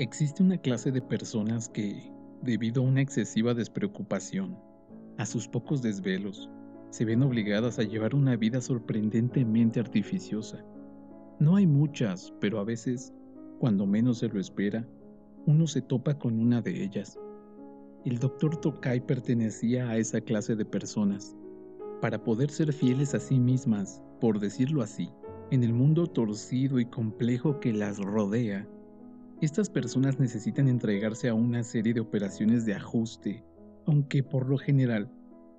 [0.00, 4.56] Existe una clase de personas que, debido a una excesiva despreocupación,
[5.18, 6.48] a sus pocos desvelos,
[6.88, 10.64] se ven obligadas a llevar una vida sorprendentemente artificiosa.
[11.38, 13.12] No hay muchas, pero a veces,
[13.58, 14.88] cuando menos se lo espera,
[15.44, 17.18] uno se topa con una de ellas.
[18.06, 21.36] El doctor Tokai pertenecía a esa clase de personas.
[22.00, 25.10] Para poder ser fieles a sí mismas, por decirlo así,
[25.50, 28.66] en el mundo torcido y complejo que las rodea,
[29.40, 33.42] estas personas necesitan entregarse a una serie de operaciones de ajuste,
[33.86, 35.10] aunque por lo general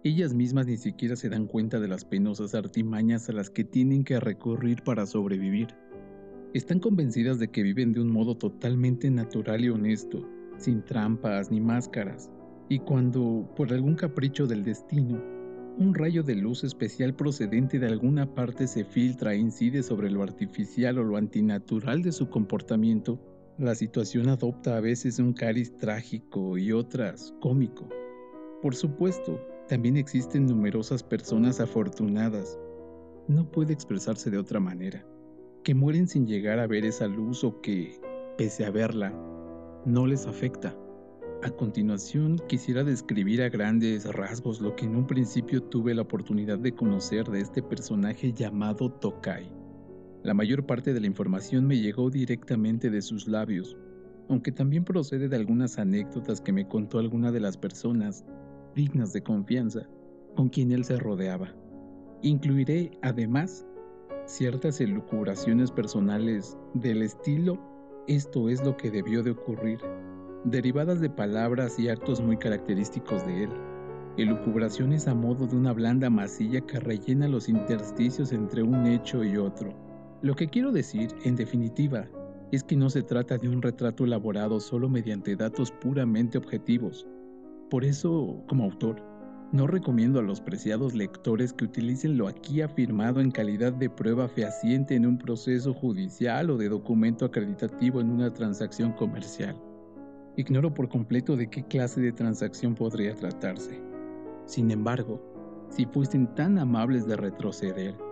[0.03, 4.03] ellas mismas ni siquiera se dan cuenta de las penosas artimañas a las que tienen
[4.03, 5.69] que recurrir para sobrevivir.
[6.53, 11.59] Están convencidas de que viven de un modo totalmente natural y honesto, sin trampas ni
[11.59, 12.29] máscaras,
[12.69, 15.19] y cuando, por algún capricho del destino,
[15.77, 20.21] un rayo de luz especial procedente de alguna parte se filtra e incide sobre lo
[20.21, 23.19] artificial o lo antinatural de su comportamiento,
[23.61, 27.87] la situación adopta a veces un cariz trágico y otras cómico.
[28.61, 32.57] Por supuesto, también existen numerosas personas afortunadas,
[33.27, 35.05] no puede expresarse de otra manera,
[35.63, 38.01] que mueren sin llegar a ver esa luz o que,
[38.35, 39.13] pese a verla,
[39.85, 40.75] no les afecta.
[41.43, 46.57] A continuación, quisiera describir a grandes rasgos lo que en un principio tuve la oportunidad
[46.57, 49.60] de conocer de este personaje llamado Tokai.
[50.23, 53.75] La mayor parte de la información me llegó directamente de sus labios,
[54.29, 58.23] aunque también procede de algunas anécdotas que me contó alguna de las personas
[58.75, 59.89] dignas de confianza
[60.35, 61.55] con quien él se rodeaba.
[62.21, 63.65] Incluiré, además,
[64.27, 67.59] ciertas elucubraciones personales del estilo
[68.07, 69.79] esto es lo que debió de ocurrir,
[70.43, 73.49] derivadas de palabras y actos muy característicos de él,
[74.17, 79.37] elucubraciones a modo de una blanda masilla que rellena los intersticios entre un hecho y
[79.37, 79.80] otro
[80.21, 82.07] lo que quiero decir, en definitiva,
[82.51, 87.07] es que no se trata de un retrato elaborado solo mediante datos puramente objetivos.
[87.71, 89.01] Por eso, como autor,
[89.51, 94.27] no recomiendo a los preciados lectores que utilicen lo aquí afirmado en calidad de prueba
[94.27, 99.59] fehaciente en un proceso judicial o de documento acreditativo en una transacción comercial.
[100.37, 103.81] Ignoro por completo de qué clase de transacción podría tratarse.
[104.45, 105.19] Sin embargo,
[105.69, 108.10] si fuesen tan amables de retroceder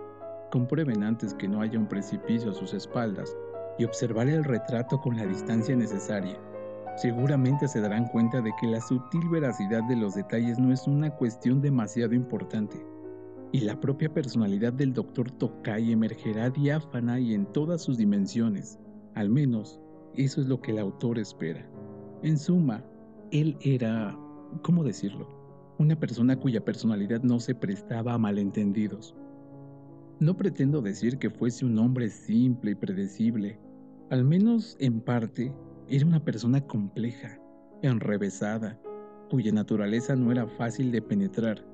[0.50, 3.36] Comprueben antes que no haya un precipicio a sus espaldas
[3.78, 6.36] y observar el retrato con la distancia necesaria.
[6.96, 11.10] Seguramente se darán cuenta de que la sutil veracidad de los detalles no es una
[11.10, 12.84] cuestión demasiado importante,
[13.52, 15.30] y la propia personalidad del Dr.
[15.30, 18.78] Tokai emergerá diáfana y en todas sus dimensiones.
[19.14, 19.80] Al menos,
[20.14, 21.64] eso es lo que el autor espera.
[22.22, 22.84] En suma,
[23.30, 24.16] él era,
[24.62, 25.28] ¿cómo decirlo?
[25.78, 29.16] Una persona cuya personalidad no se prestaba a malentendidos.
[30.20, 33.58] No pretendo decir que fuese un hombre simple y predecible.
[34.10, 35.50] Al menos en parte,
[35.88, 37.40] era una persona compleja,
[37.80, 38.78] enrevesada,
[39.30, 41.64] cuya naturaleza no era fácil de penetrar.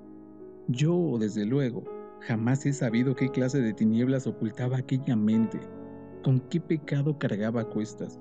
[0.68, 1.82] Yo, desde luego,
[2.20, 5.58] jamás he sabido qué clase de tinieblas ocultaba aquella mente,
[6.22, 8.20] con qué pecado cargaba cuestas.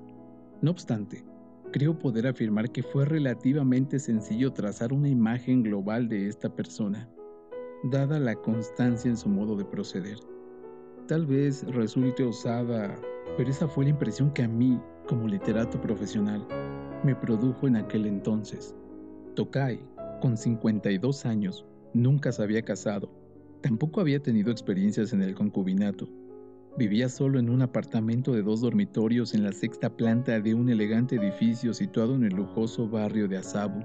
[0.60, 1.24] No obstante,
[1.70, 7.08] creo poder afirmar que fue relativamente sencillo trazar una imagen global de esta persona
[7.84, 10.18] dada la constancia en su modo de proceder.
[11.06, 12.94] Tal vez resulte osada,
[13.36, 16.46] pero esa fue la impresión que a mí, como literato profesional,
[17.04, 18.74] me produjo en aquel entonces.
[19.34, 19.80] Tokai,
[20.20, 23.10] con 52 años, nunca se había casado,
[23.60, 26.08] tampoco había tenido experiencias en el concubinato.
[26.78, 31.16] Vivía solo en un apartamento de dos dormitorios en la sexta planta de un elegante
[31.16, 33.80] edificio situado en el lujoso barrio de Asabu.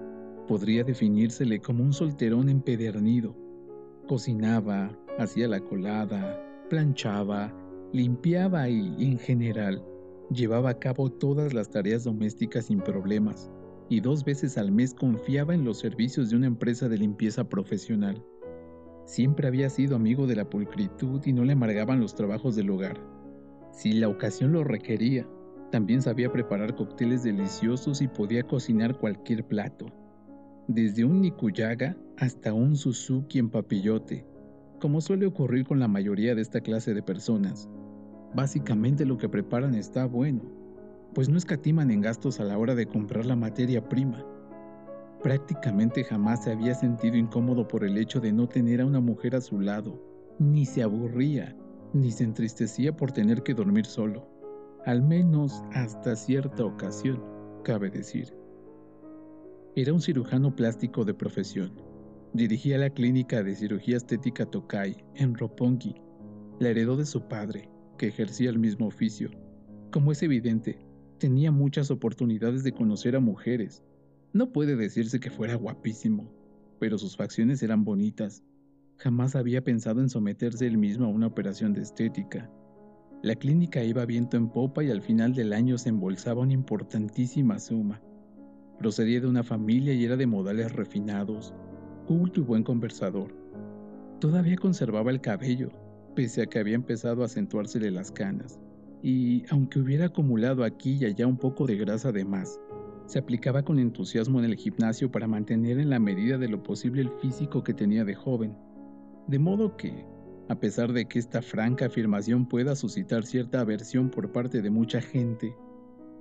[0.48, 3.34] Podría definírsele como un solterón empedernido,
[4.08, 7.54] Cocinaba, hacía la colada, planchaba,
[7.94, 9.84] limpiaba y, en general,
[10.32, 13.50] llevaba a cabo todas las tareas domésticas sin problemas
[13.90, 18.24] y dos veces al mes confiaba en los servicios de una empresa de limpieza profesional.
[19.06, 23.00] Siempre había sido amigo de la pulcritud y no le amargaban los trabajos del hogar.
[23.72, 25.28] Si la ocasión lo requería,
[25.72, 30.01] también sabía preparar cócteles deliciosos y podía cocinar cualquier plato
[30.68, 34.26] desde un Nikuyaga hasta un Suzuki en papillote,
[34.80, 37.70] como suele ocurrir con la mayoría de esta clase de personas.
[38.34, 40.42] Básicamente lo que preparan está bueno,
[41.14, 44.26] pues no escatiman en gastos a la hora de comprar la materia prima.
[45.22, 49.36] Prácticamente jamás se había sentido incómodo por el hecho de no tener a una mujer
[49.36, 50.02] a su lado,
[50.40, 51.56] ni se aburría,
[51.94, 54.28] ni se entristecía por tener que dormir solo,
[54.86, 57.22] al menos hasta cierta ocasión,
[57.64, 58.41] cabe decir.
[59.74, 61.72] Era un cirujano plástico de profesión.
[62.34, 65.96] Dirigía la clínica de cirugía estética Tokai en Roppongi.
[66.60, 69.32] La heredó de su padre, que ejercía el mismo oficio.
[69.90, 70.78] Como es evidente,
[71.20, 73.82] tenía muchas oportunidades de conocer a mujeres.
[74.34, 76.34] No puede decirse que fuera guapísimo,
[76.78, 78.44] pero sus facciones eran bonitas.
[78.98, 82.52] Jamás había pensado en someterse él mismo a una operación de estética.
[83.24, 87.58] La clínica iba viento en popa y al final del año se embolsaba una importantísima
[87.58, 88.02] suma.
[88.80, 91.54] Procedía de una familia y era de modales refinados,
[92.08, 93.34] culto y buen conversador.
[94.20, 95.70] Todavía conservaba el cabello,
[96.16, 98.60] pese a que había empezado a acentuársele las canas
[99.04, 102.60] y, aunque hubiera acumulado aquí y allá un poco de grasa de más,
[103.06, 107.02] se aplicaba con entusiasmo en el gimnasio para mantener en la medida de lo posible
[107.02, 108.56] el físico que tenía de joven.
[109.28, 110.06] De modo que,
[110.50, 115.02] a pesar de que esta franca afirmación pueda suscitar cierta aversión por parte de mucha
[115.02, 115.56] gente,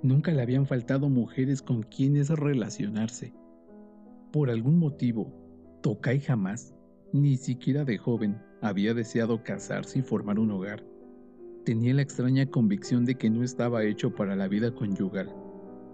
[0.03, 3.33] nunca le habían faltado mujeres con quienes relacionarse.
[4.31, 5.33] Por algún motivo,
[5.81, 6.73] Tokai jamás,
[7.13, 10.83] ni siquiera de joven, había deseado casarse y formar un hogar.
[11.65, 15.33] Tenía la extraña convicción de que no estaba hecho para la vida conyugal,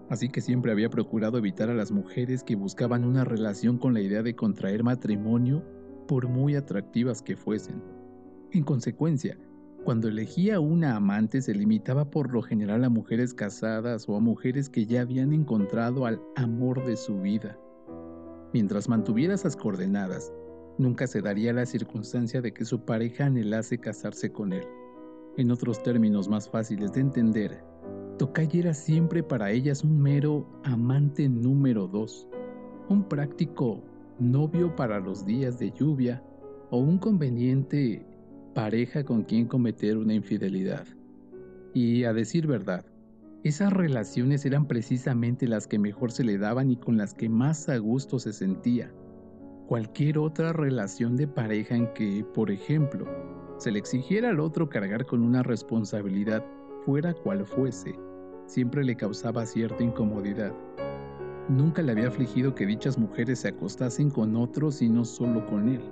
[0.08, 4.00] así que siempre había procurado evitar a las mujeres que buscaban una relación con la
[4.00, 5.64] idea de contraer matrimonio
[6.06, 7.82] por muy atractivas que fuesen.
[8.52, 9.38] En consecuencia,
[9.88, 14.68] cuando elegía una amante se limitaba por lo general a mujeres casadas o a mujeres
[14.68, 17.58] que ya habían encontrado al amor de su vida.
[18.52, 20.30] Mientras mantuviera esas coordenadas,
[20.76, 24.66] nunca se daría la circunstancia de que su pareja anhelase casarse con él.
[25.38, 27.64] En otros términos más fáciles de entender,
[28.18, 32.28] Tokai era siempre para ellas un mero amante número dos,
[32.90, 33.82] un práctico
[34.18, 36.22] novio para los días de lluvia
[36.68, 38.04] o un conveniente
[38.58, 40.84] pareja con quien cometer una infidelidad.
[41.74, 42.84] Y a decir verdad,
[43.44, 47.68] esas relaciones eran precisamente las que mejor se le daban y con las que más
[47.68, 48.92] a gusto se sentía.
[49.68, 53.06] Cualquier otra relación de pareja en que, por ejemplo,
[53.58, 56.44] se le exigiera al otro cargar con una responsabilidad,
[56.84, 57.94] fuera cual fuese,
[58.46, 60.52] siempre le causaba cierta incomodidad.
[61.48, 65.68] Nunca le había afligido que dichas mujeres se acostasen con otros y no solo con
[65.68, 65.82] él.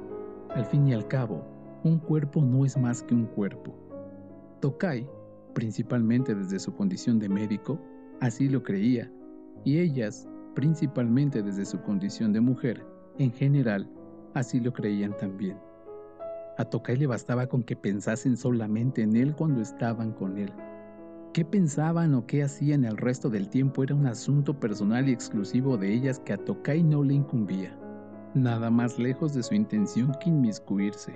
[0.50, 1.55] Al fin y al cabo,
[1.86, 3.74] un cuerpo no es más que un cuerpo.
[4.60, 5.08] Tokai,
[5.54, 7.80] principalmente desde su condición de médico,
[8.20, 9.10] así lo creía,
[9.64, 12.84] y ellas, principalmente desde su condición de mujer,
[13.18, 13.88] en general,
[14.34, 15.58] así lo creían también.
[16.58, 20.52] A Tokai le bastaba con que pensasen solamente en él cuando estaban con él.
[21.32, 25.76] ¿Qué pensaban o qué hacían el resto del tiempo era un asunto personal y exclusivo
[25.76, 27.78] de ellas que a Tokai no le incumbía,
[28.34, 31.12] nada más lejos de su intención que inmiscuirse.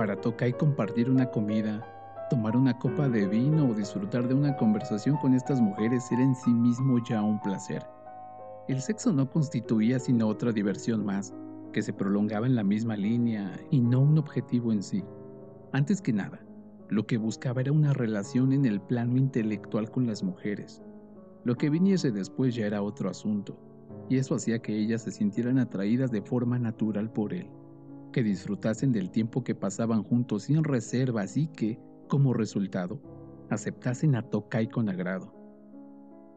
[0.00, 1.86] Para Tokai compartir una comida,
[2.30, 6.34] tomar una copa de vino o disfrutar de una conversación con estas mujeres era en
[6.34, 7.86] sí mismo ya un placer.
[8.66, 11.34] El sexo no constituía sino otra diversión más,
[11.74, 15.04] que se prolongaba en la misma línea y no un objetivo en sí.
[15.72, 16.40] Antes que nada,
[16.88, 20.82] lo que buscaba era una relación en el plano intelectual con las mujeres.
[21.44, 23.54] Lo que viniese después ya era otro asunto,
[24.08, 27.50] y eso hacía que ellas se sintieran atraídas de forma natural por él,
[28.10, 31.78] que disfrutasen del tiempo que pasaban juntos sin reservas y que,
[32.08, 33.00] como resultado,
[33.50, 35.34] aceptasen a Tokai con agrado.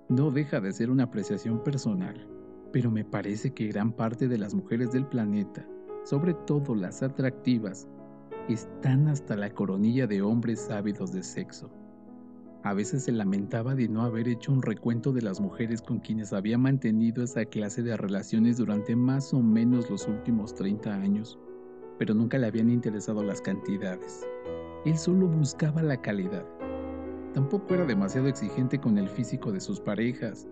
[0.10, 2.28] No deja de ser una apreciación personal,
[2.72, 5.66] pero me parece que gran parte de las mujeres del planeta,
[6.04, 7.88] sobre todo las atractivas,
[8.50, 11.72] están hasta la coronilla de hombres ávidos de sexo.
[12.64, 16.32] A veces se lamentaba de no haber hecho un recuento de las mujeres con quienes
[16.34, 21.40] había mantenido esa clase de relaciones durante más o menos los últimos 30 años,
[22.04, 24.28] pero nunca le habían interesado las cantidades.
[24.84, 26.44] Él solo buscaba la calidad.
[27.34, 30.46] Tampoco era demasiado exigente con el físico de sus parejas,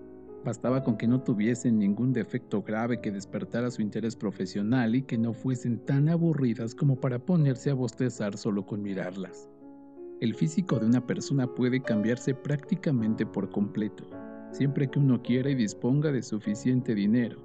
[0.45, 5.17] Bastaba con que no tuviesen ningún defecto grave que despertara su interés profesional y que
[5.17, 9.49] no fuesen tan aburridas como para ponerse a bostezar solo con mirarlas.
[10.21, 14.05] El físico de una persona puede cambiarse prácticamente por completo,
[14.53, 17.43] siempre que uno quiera y disponga de suficiente dinero.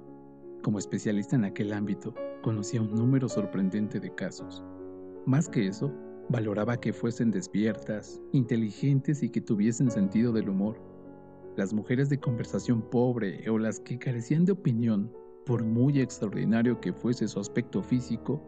[0.63, 2.15] Como especialista en aquel ámbito,
[2.47, 4.63] conocía un número sorprendente de casos.
[5.25, 5.91] Más que eso,
[6.29, 10.81] valoraba que fuesen despiertas, inteligentes y que tuviesen sentido del humor
[11.57, 15.11] las mujeres de conversación pobre o las que carecían de opinión,
[15.45, 18.41] por muy extraordinario que fuese su aspecto físico,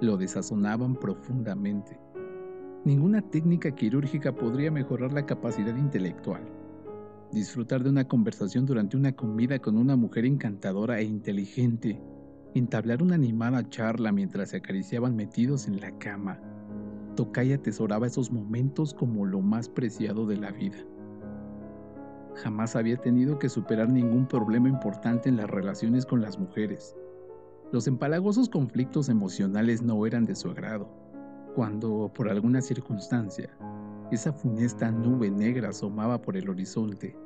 [0.00, 1.98] lo desazonaban profundamente.
[2.84, 6.42] Ninguna técnica quirúrgica podría mejorar la capacidad intelectual.
[7.32, 12.00] Disfrutar de una conversación durante una comida con una mujer encantadora e inteligente,
[12.54, 16.40] entablar una animada charla mientras se acariciaban metidos en la cama.
[17.14, 20.78] Tokai atesoraba esos momentos como lo más preciado de la vida.
[22.36, 26.96] Jamás había tenido que superar ningún problema importante en las relaciones con las mujeres.
[27.72, 30.88] Los empalagosos conflictos emocionales no eran de su agrado.
[31.54, 33.50] Cuando, por alguna circunstancia,
[34.10, 37.16] esa funesta nube negra asomaba por el horizonte,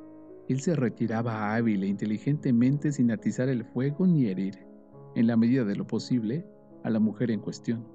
[0.48, 4.73] Él se retiraba hábil e inteligentemente sin atizar el fuego ni herir,
[5.14, 6.46] en la medida de lo posible,
[6.82, 7.86] a la mujer en cuestión,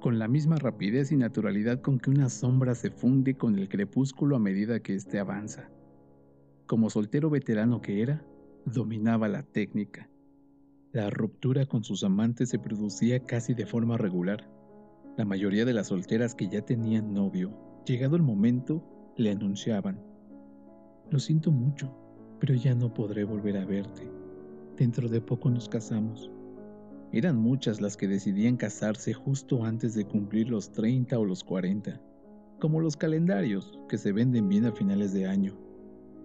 [0.00, 4.36] con la misma rapidez y naturalidad con que una sombra se funde con el crepúsculo
[4.36, 5.70] a medida que éste avanza.
[6.66, 8.24] Como soltero veterano que era,
[8.66, 10.08] dominaba la técnica.
[10.92, 14.48] La ruptura con sus amantes se producía casi de forma regular.
[15.16, 18.82] La mayoría de las solteras que ya tenían novio, llegado el momento,
[19.16, 20.00] le anunciaban,
[21.10, 21.96] Lo siento mucho,
[22.40, 24.10] pero ya no podré volver a verte.
[24.76, 26.30] Dentro de poco nos casamos.
[27.12, 32.00] Eran muchas las que decidían casarse justo antes de cumplir los 30 o los 40,
[32.60, 35.56] como los calendarios que se venden bien a finales de año.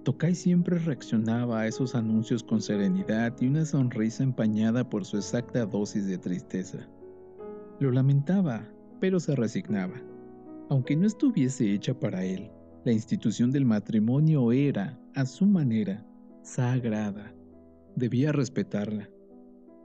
[0.03, 5.65] Tokai siempre reaccionaba a esos anuncios con serenidad y una sonrisa empañada por su exacta
[5.65, 6.87] dosis de tristeza.
[7.79, 8.67] Lo lamentaba,
[8.99, 10.01] pero se resignaba.
[10.69, 12.49] Aunque no estuviese hecha para él,
[12.83, 16.03] la institución del matrimonio era, a su manera,
[16.41, 17.31] sagrada.
[17.95, 19.07] Debía respetarla.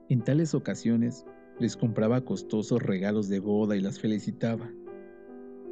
[0.09, 1.25] En tales ocasiones,
[1.59, 4.71] les compraba costosos regalos de boda y las felicitaba.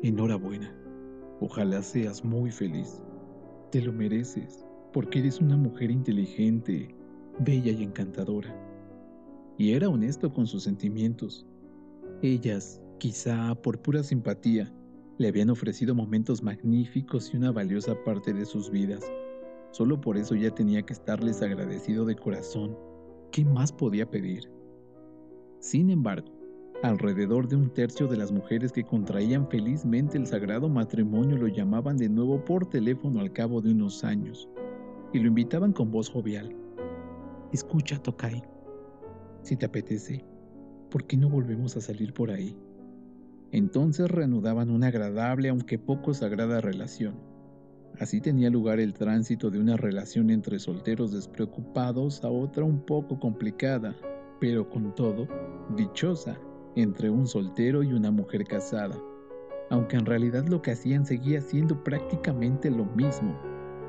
[0.03, 0.75] Enhorabuena.
[1.41, 3.01] Ojalá seas muy feliz.
[3.71, 6.93] Te lo mereces, porque eres una mujer inteligente,
[7.39, 8.53] bella y encantadora.
[9.57, 11.47] Y era honesto con sus sentimientos.
[12.21, 14.73] Ellas, quizá por pura simpatía,
[15.19, 19.05] le habían ofrecido momentos magníficos y una valiosa parte de sus vidas.
[19.71, 22.77] Solo por eso ya tenía que estarles agradecido de corazón.
[23.35, 24.49] ¿Qué más podía pedir?
[25.59, 26.29] Sin embargo,
[26.85, 31.97] Alrededor de un tercio de las mujeres que contraían felizmente el sagrado matrimonio lo llamaban
[31.97, 34.49] de nuevo por teléfono al cabo de unos años
[35.13, 36.55] y lo invitaban con voz jovial.
[37.53, 38.45] Escucha, Tokai.
[39.43, 40.25] Si te apetece,
[40.91, 42.57] ¿por qué no volvemos a salir por ahí?
[43.51, 47.34] Entonces reanudaban una agradable aunque poco sagrada relación.
[48.01, 53.21] Así tenía lugar el tránsito de una relación entre solteros despreocupados a otra un poco
[53.21, 53.95] complicada,
[54.41, 55.29] pero con todo,
[55.77, 56.37] dichosa
[56.75, 58.99] entre un soltero y una mujer casada,
[59.71, 63.39] aunque en realidad lo que hacían seguía siendo prácticamente lo mismo,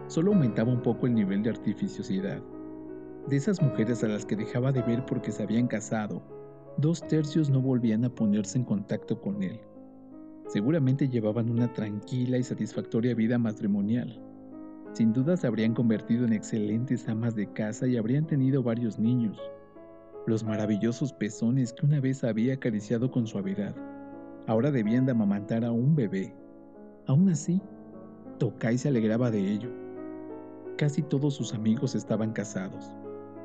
[0.07, 2.43] solo aumentaba un poco el nivel de artificiosidad.
[3.27, 6.21] De esas mujeres a las que dejaba de ver porque se habían casado,
[6.77, 9.59] dos tercios no volvían a ponerse en contacto con él.
[10.48, 14.22] Seguramente llevaban una tranquila y satisfactoria vida matrimonial.
[14.94, 19.38] Sin duda se habrían convertido en excelentes amas de casa y habrían tenido varios niños,
[20.28, 23.75] los maravillosos pezones que una vez había acariciado con suavidad.
[24.48, 26.36] Ahora debían de amamantar a un bebé.
[27.08, 27.62] Aún así,
[28.38, 29.70] Tokai se alegraba de ello.
[30.78, 32.96] Casi todos sus amigos estaban casados.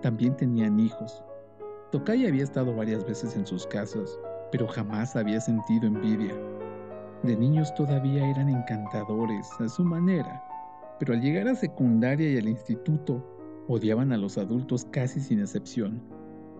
[0.03, 1.25] También tenían hijos.
[1.91, 4.19] Tokai había estado varias veces en sus casas,
[4.53, 6.35] pero jamás había sentido envidia.
[7.23, 10.43] De niños todavía eran encantadores a su manera,
[10.99, 13.25] pero al llegar a secundaria y al instituto,
[13.69, 16.03] odiaban a los adultos casi sin excepción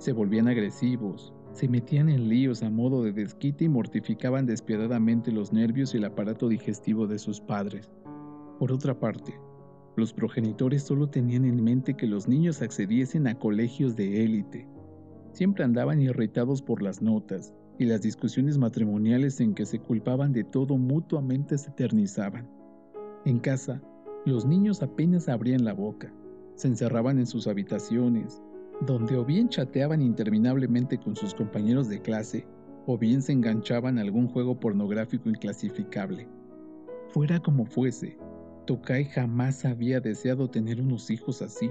[0.01, 5.53] se volvían agresivos, se metían en líos a modo de desquite y mortificaban despiadadamente los
[5.53, 7.93] nervios y el aparato digestivo de sus padres.
[8.59, 9.39] Por otra parte,
[9.97, 14.67] los progenitores solo tenían en mente que los niños accediesen a colegios de élite.
[15.33, 20.45] Siempre andaban irritados por las notas y las discusiones matrimoniales en que se culpaban de
[20.45, 22.47] todo mutuamente se eternizaban.
[23.25, 23.81] En casa,
[24.27, 26.13] los niños apenas abrían la boca,
[26.57, 28.43] se encerraban en sus habitaciones,
[28.87, 32.47] donde o bien chateaban interminablemente con sus compañeros de clase,
[32.85, 36.29] o bien se enganchaban a algún juego pornográfico inclasificable.
[37.09, 38.19] Fuera como fuese,
[38.67, 41.71] Tokai jamás había deseado tener unos hijos así,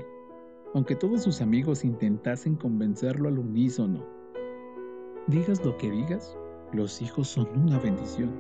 [0.74, 4.19] aunque todos sus amigos intentasen convencerlo al unísono.
[5.30, 6.36] Digas lo que digas,
[6.74, 8.32] los hijos son una bendición.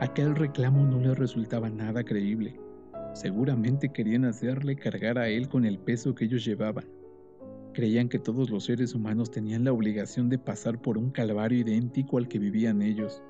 [0.00, 2.58] Aquel reclamo no le resultaba nada creíble.
[3.12, 6.86] Seguramente querían hacerle cargar a él con el peso que ellos llevaban.
[7.74, 12.16] Creían que todos los seres humanos tenían la obligación de pasar por un calvario idéntico
[12.16, 13.22] al que vivían ellos.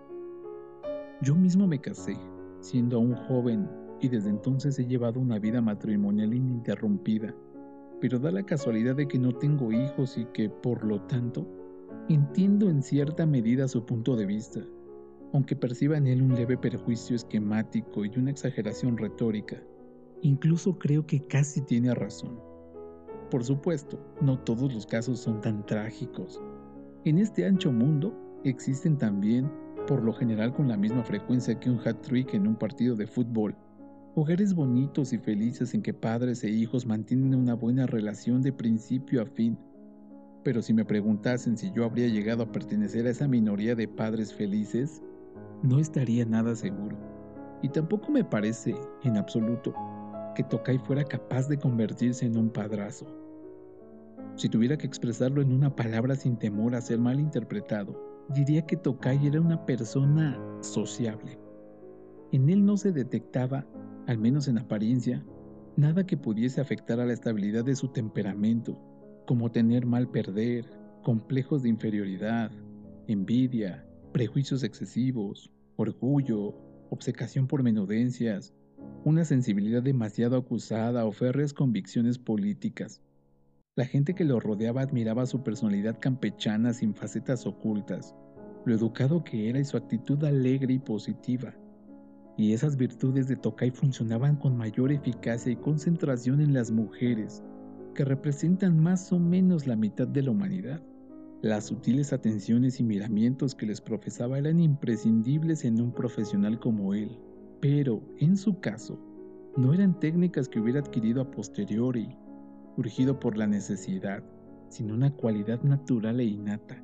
[1.21, 2.17] Yo mismo me casé,
[2.61, 3.69] siendo aún joven,
[4.01, 7.35] y desde entonces he llevado una vida matrimonial ininterrumpida,
[8.01, 11.45] pero da la casualidad de que no tengo hijos y que, por lo tanto,
[12.09, 14.61] entiendo en cierta medida su punto de vista,
[15.33, 19.63] aunque perciba en él un leve perjuicio esquemático y una exageración retórica.
[20.21, 22.39] Incluso creo que casi tiene razón.
[23.31, 26.41] Por supuesto, no todos los casos son tan trágicos.
[27.05, 29.51] En este ancho mundo existen también,
[29.87, 33.57] por lo general con la misma frecuencia que un hat-trick en un partido de fútbol,
[34.15, 39.23] hogares bonitos y felices en que padres e hijos mantienen una buena relación de principio
[39.23, 39.59] a fin.
[40.45, 44.35] Pero si me preguntasen si yo habría llegado a pertenecer a esa minoría de padres
[44.35, 45.03] felices,
[45.63, 46.97] no estaría nada seguro.
[47.63, 49.73] Y tampoco me parece, en absoluto,
[50.35, 53.07] que Tokai fuera capaz de convertirse en un padrazo.
[54.35, 58.77] Si tuviera que expresarlo en una palabra sin temor a ser mal interpretado, diría que
[58.77, 61.39] Tokai era una persona sociable.
[62.33, 63.67] En él no se detectaba,
[64.07, 65.25] al menos en apariencia,
[65.77, 68.81] nada que pudiese afectar a la estabilidad de su temperamento,
[69.33, 70.67] como tener mal perder,
[71.03, 72.51] complejos de inferioridad,
[73.09, 76.55] envidia, prejuicios excesivos, orgullo,
[76.91, 78.53] obcecación por menudencias,
[79.07, 83.01] una sensibilidad demasiado acusada o férreas convicciones políticas.
[83.75, 88.15] La gente que lo rodeaba admiraba su personalidad campechana sin facetas ocultas,
[88.67, 91.55] lo educado que era y su actitud alegre y positiva.
[92.37, 97.43] Y esas virtudes de Tokai funcionaban con mayor eficacia y concentración en las mujeres,
[97.93, 100.83] que representan más o menos la mitad de la humanidad.
[101.43, 107.19] Las sutiles atenciones y miramientos que les profesaba eran imprescindibles en un profesional como él,
[107.61, 108.99] pero, en su caso,
[109.57, 112.17] no eran técnicas que hubiera adquirido a posteriori,
[112.77, 114.23] urgido por la necesidad,
[114.69, 116.83] sino una cualidad natural e innata.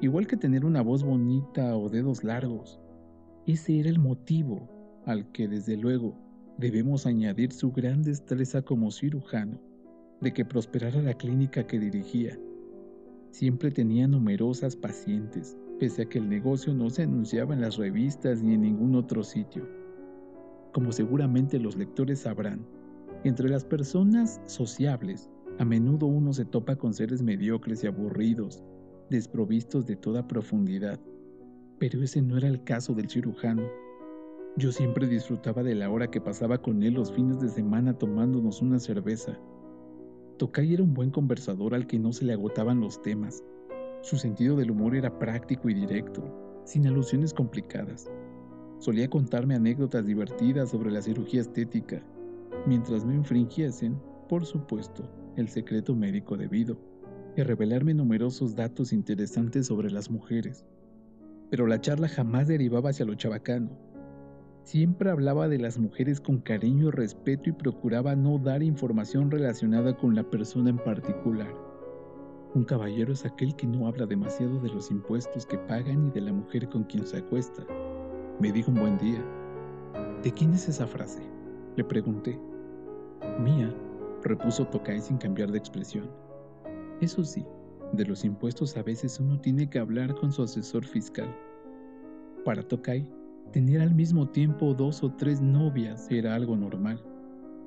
[0.00, 2.80] Igual que tener una voz bonita o dedos largos.
[3.46, 4.68] Ese era el motivo
[5.06, 6.18] al que desde luego
[6.58, 9.60] debemos añadir su gran destreza como cirujano,
[10.20, 12.38] de que prosperara la clínica que dirigía.
[13.30, 18.42] Siempre tenía numerosas pacientes, pese a que el negocio no se anunciaba en las revistas
[18.42, 19.68] ni en ningún otro sitio.
[20.72, 22.66] Como seguramente los lectores sabrán,
[23.24, 28.62] entre las personas sociables, a menudo uno se topa con seres mediocres y aburridos,
[29.10, 31.00] desprovistos de toda profundidad.
[31.78, 33.62] Pero ese no era el caso del cirujano.
[34.56, 38.62] Yo siempre disfrutaba de la hora que pasaba con él los fines de semana tomándonos
[38.62, 39.38] una cerveza.
[40.38, 43.42] Tocay era un buen conversador al que no se le agotaban los temas.
[44.02, 46.22] Su sentido del humor era práctico y directo,
[46.64, 48.10] sin alusiones complicadas.
[48.78, 52.02] Solía contarme anécdotas divertidas sobre la cirugía estética,
[52.66, 56.76] mientras no infringiesen, por supuesto, el secreto médico debido,
[57.34, 60.66] y revelarme numerosos datos interesantes sobre las mujeres.
[61.50, 63.70] Pero la charla jamás derivaba hacia lo chabacano.
[64.66, 69.96] Siempre hablaba de las mujeres con cariño y respeto y procuraba no dar información relacionada
[69.96, 71.54] con la persona en particular.
[72.52, 76.20] Un caballero es aquel que no habla demasiado de los impuestos que pagan y de
[76.20, 77.64] la mujer con quien se acuesta.
[78.40, 79.24] Me dijo un buen día.
[80.24, 81.22] ¿De quién es esa frase?
[81.76, 82.36] Le pregunté.
[83.38, 83.72] Mía,
[84.24, 86.10] repuso Tokai sin cambiar de expresión.
[87.00, 87.46] Eso sí,
[87.92, 91.32] de los impuestos a veces uno tiene que hablar con su asesor fiscal.
[92.44, 93.08] Para Tokai,
[93.52, 97.02] tener al mismo tiempo dos o tres novias era algo normal,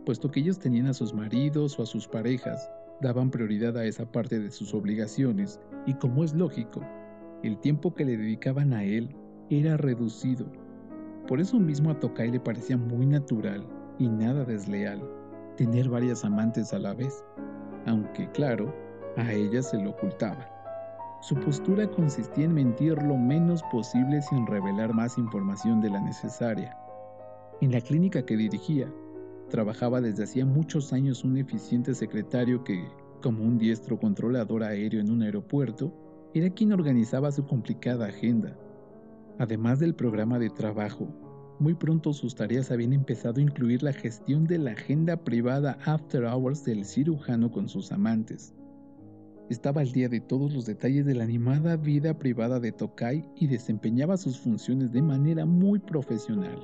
[0.05, 2.69] puesto que ellos tenían a sus maridos o a sus parejas,
[3.01, 6.81] daban prioridad a esa parte de sus obligaciones y como es lógico,
[7.43, 9.15] el tiempo que le dedicaban a él
[9.49, 10.45] era reducido.
[11.27, 13.65] Por eso mismo a Tokai le parecía muy natural
[13.97, 15.01] y nada desleal
[15.57, 17.23] tener varias amantes a la vez,
[17.85, 18.73] aunque claro,
[19.17, 20.58] a ella se lo ocultaba.
[21.21, 26.77] Su postura consistía en mentir lo menos posible sin revelar más información de la necesaria.
[27.59, 28.89] En la clínica que dirigía,
[29.49, 32.87] trabajaba desde hacía muchos años un eficiente secretario que,
[33.21, 35.93] como un diestro controlador aéreo en un aeropuerto,
[36.33, 38.55] era quien organizaba su complicada agenda.
[39.39, 41.09] Además del programa de trabajo,
[41.59, 46.23] muy pronto sus tareas habían empezado a incluir la gestión de la agenda privada after
[46.23, 48.53] hours del cirujano con sus amantes.
[49.49, 53.47] Estaba al día de todos los detalles de la animada vida privada de Tokai y
[53.47, 56.59] desempeñaba sus funciones de manera muy profesional,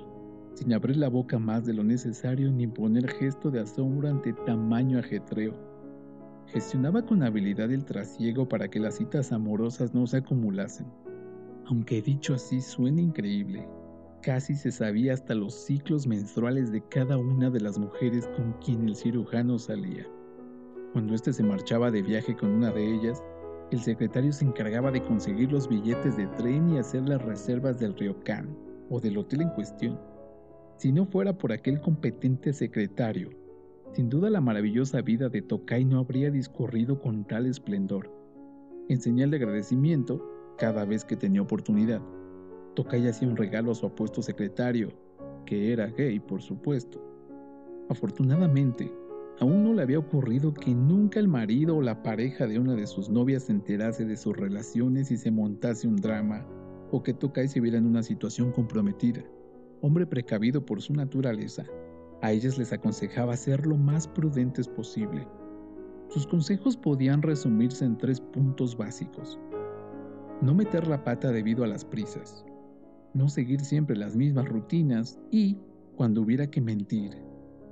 [0.53, 4.99] sin abrir la boca más de lo necesario ni poner gesto de asombro ante tamaño
[4.99, 5.55] ajetreo.
[6.45, 10.85] Gestionaba con habilidad el trasiego para que las citas amorosas no se acumulasen.
[11.65, 13.67] Aunque dicho así suena increíble,
[14.25, 18.89] Casi se sabía hasta los ciclos menstruales de cada una de las mujeres con quien
[18.89, 20.07] el cirujano salía.
[20.95, 23.21] Cuando éste se marchaba de viaje con una de ellas,
[23.69, 27.97] el secretario se encargaba de conseguir los billetes de tren y hacer las reservas del
[27.97, 28.55] ryokan
[28.89, 29.99] o del hotel en cuestión.
[30.77, 33.29] Si no fuera por aquel competente secretario,
[33.91, 38.09] sin duda la maravillosa vida de Tokai no habría discurrido con tal esplendor.
[38.87, 40.25] En señal de agradecimiento,
[40.57, 42.01] cada vez que tenía oportunidad,
[42.73, 44.93] Tocaya hacía un regalo a su apuesto secretario,
[45.45, 47.03] que era gay, por supuesto.
[47.89, 48.89] Afortunadamente,
[49.39, 52.87] aún no le había ocurrido que nunca el marido o la pareja de una de
[52.87, 56.45] sus novias se enterase de sus relaciones y se montase un drama,
[56.91, 59.23] o que Tocay se viera en una situación comprometida.
[59.81, 61.65] Hombre precavido por su naturaleza,
[62.21, 65.27] a ellas les aconsejaba ser lo más prudentes posible.
[66.07, 69.39] Sus consejos podían resumirse en tres puntos básicos.
[70.41, 72.45] No meter la pata debido a las prisas,
[73.13, 75.57] no seguir siempre las mismas rutinas y,
[75.95, 77.24] cuando hubiera que mentir,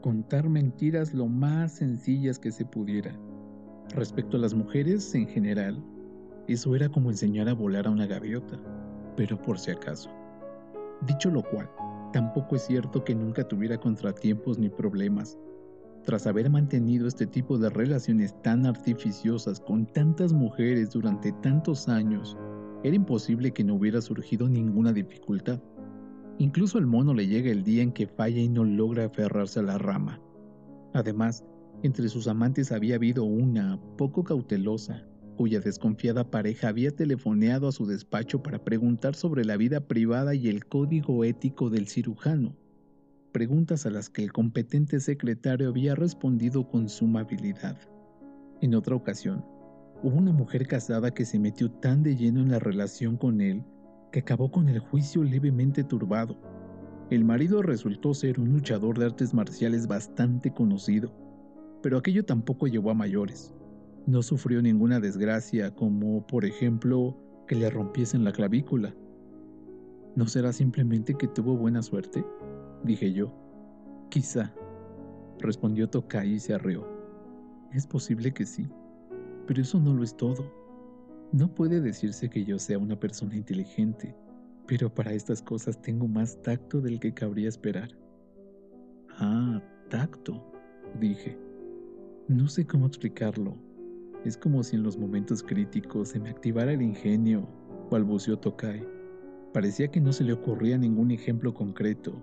[0.04, 3.18] contar mentiras lo más sencillas que se pudiera.
[3.96, 5.82] Respecto a las mujeres en general,
[6.50, 8.60] eso era como enseñar a volar a una gaviota,
[9.16, 10.10] pero por si acaso.
[11.08, 11.70] Dicho lo cual,
[12.12, 15.38] tampoco es cierto que nunca tuviera contratiempos ni problemas.
[16.04, 22.38] Tras haber mantenido este tipo de relaciones tan artificiosas con tantas mujeres durante tantos años,
[22.84, 25.62] era imposible que no hubiera surgido ninguna dificultad.
[26.39, 29.63] Incluso al mono le llega el día en que falla y no logra aferrarse a
[29.63, 30.19] la rama.
[30.93, 31.43] Además,
[31.84, 35.06] entre sus amantes había habido una, poco cautelosa,
[35.38, 40.48] cuya desconfiada pareja había telefoneado a su despacho para preguntar sobre la vida privada y
[40.48, 42.56] el código ético del cirujano,
[43.32, 47.78] preguntas a las que el competente secretario había respondido con suma habilidad.
[48.62, 49.43] En otra ocasión,
[50.04, 53.63] hubo una mujer casada que se metió tan de lleno en la relación con él
[54.13, 56.38] que acabó con el juicio levemente turbado.
[57.10, 61.12] El marido resultó ser un luchador de artes marciales bastante conocido,
[61.82, 63.56] pero aquello tampoco llevó a mayores.
[64.06, 68.93] No sufrió ninguna desgracia como, por ejemplo, que le rompiesen la clavícula.
[70.15, 72.23] ¿No será simplemente que tuvo buena suerte?
[72.84, 73.34] dije yo.
[74.10, 74.54] Quizá,
[75.39, 76.88] respondió Tokai y se arreó.
[77.71, 78.67] Es posible que sí,
[79.47, 80.62] pero eso no lo es todo.
[81.34, 84.15] No puede decirse que yo sea una persona inteligente,
[84.67, 87.89] pero para estas cosas tengo más tacto del que cabría esperar.
[89.17, 90.46] Ah, tacto,
[91.00, 91.36] dije.
[92.28, 93.58] No sé cómo explicarlo.
[94.24, 97.50] Es como si en los momentos críticos se me activara el ingenio,
[97.89, 98.88] balbuceó Tokai.
[99.54, 102.13] Parecía que no se le ocurría ningún ejemplo concreto,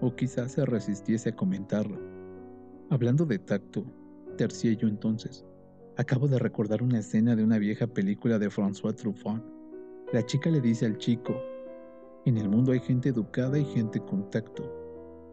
[0.00, 2.00] o quizás se resistiese a comentarlo.
[2.90, 3.84] Hablando de tacto,
[4.36, 5.46] tercié yo entonces.
[5.98, 9.42] Acabo de recordar una escena de una vieja película de François Truffaut.
[10.12, 11.34] La chica le dice al chico,
[12.24, 14.62] en el mundo hay gente educada y gente con tacto.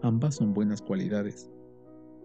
[0.01, 1.51] Ambas son buenas cualidades.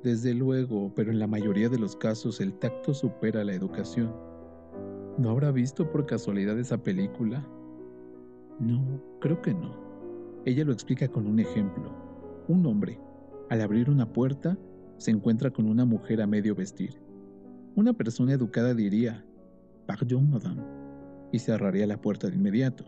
[0.03, 4.11] Desde luego, pero en la mayoría de los casos el tacto supera la educación.
[5.19, 7.47] ¿No habrá visto por casualidad esa película?
[8.59, 9.77] No, creo que no.
[10.47, 11.95] Ella lo explica con un ejemplo.
[12.49, 12.99] Un hombre,
[13.51, 14.57] al abrir una puerta,
[14.97, 17.10] se encuentra con una mujer a medio vestir.
[17.77, 19.25] Una persona educada diría,
[19.87, 20.63] Pardon, madame,
[21.31, 22.85] y cerraría la puerta de inmediato.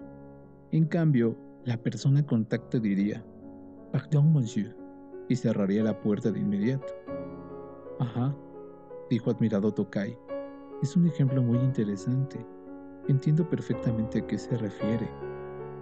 [0.72, 3.24] En cambio, la persona con tacto diría,
[3.92, 4.76] Pardon, monsieur,
[5.28, 6.92] y cerraría la puerta de inmediato.
[8.00, 8.36] Ajá,
[9.08, 10.18] dijo admirado Tokai.
[10.82, 12.44] Es un ejemplo muy interesante.
[13.08, 15.08] Entiendo perfectamente a qué se refiere.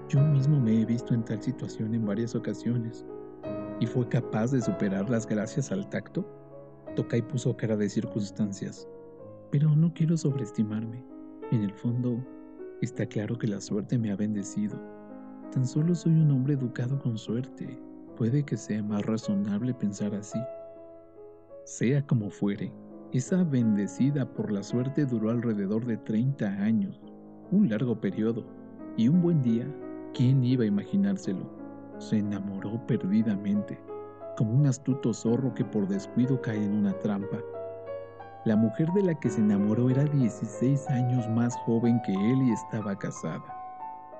[0.08, 3.06] Yo mismo me he visto en tal situación en varias ocasiones.
[3.80, 6.39] ¿Y fue capaz de superarlas gracias al tacto?
[6.96, 8.88] Tokai puso cara de circunstancias.
[9.50, 11.04] Pero no quiero sobreestimarme.
[11.52, 12.24] En el fondo,
[12.82, 14.76] está claro que la suerte me ha bendecido.
[15.52, 17.78] Tan solo soy un hombre educado con suerte.
[18.16, 20.38] Puede que sea más razonable pensar así.
[21.64, 22.72] Sea como fuere,
[23.12, 27.00] esa bendecida por la suerte duró alrededor de 30 años,
[27.50, 28.44] un largo periodo,
[28.96, 29.66] y un buen día,
[30.12, 31.48] ¿quién iba a imaginárselo?
[31.98, 33.78] Se enamoró perdidamente
[34.36, 37.38] como un astuto zorro que por descuido cae en una trampa.
[38.44, 42.52] La mujer de la que se enamoró era 16 años más joven que él y
[42.52, 43.44] estaba casada.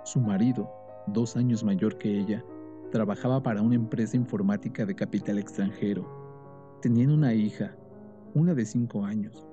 [0.05, 0.71] Su marido,
[1.07, 2.45] dos años mayor que ella,
[2.91, 6.07] trabajaba para una empresa informática de capital extranjero.
[6.83, 7.75] Tenían una hija,
[8.35, 9.47] una de cinco años.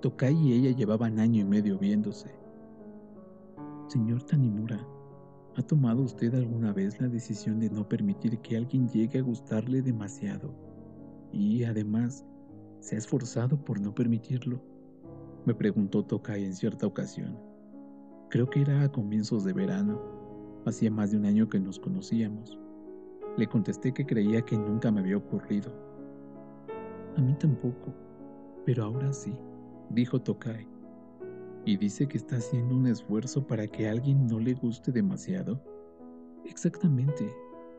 [0.00, 2.34] Tokai y ella llevaban año y medio viéndose.
[3.86, 4.84] Señor Tanimura,
[5.54, 9.82] ¿Ha tomado usted alguna vez la decisión de no permitir que alguien llegue a gustarle
[9.82, 10.54] demasiado?
[11.30, 12.24] Y además,
[12.80, 14.62] ¿se ha esforzado por no permitirlo?
[15.44, 17.38] Me preguntó Tokai en cierta ocasión.
[18.30, 20.00] Creo que era a comienzos de verano.
[20.64, 22.58] Hacía más de un año que nos conocíamos.
[23.36, 25.70] Le contesté que creía que nunca me había ocurrido.
[27.18, 27.92] A mí tampoco,
[28.64, 29.34] pero ahora sí,
[29.90, 30.66] dijo Tokai
[31.64, 35.62] y dice que está haciendo un esfuerzo para que alguien no le guste demasiado?
[36.44, 37.28] Exactamente,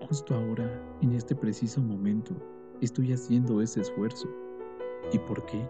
[0.08, 2.34] justo ahora, en este preciso momento,
[2.82, 4.28] estoy haciendo ese esfuerzo.
[5.12, 5.68] ¿Y por qué?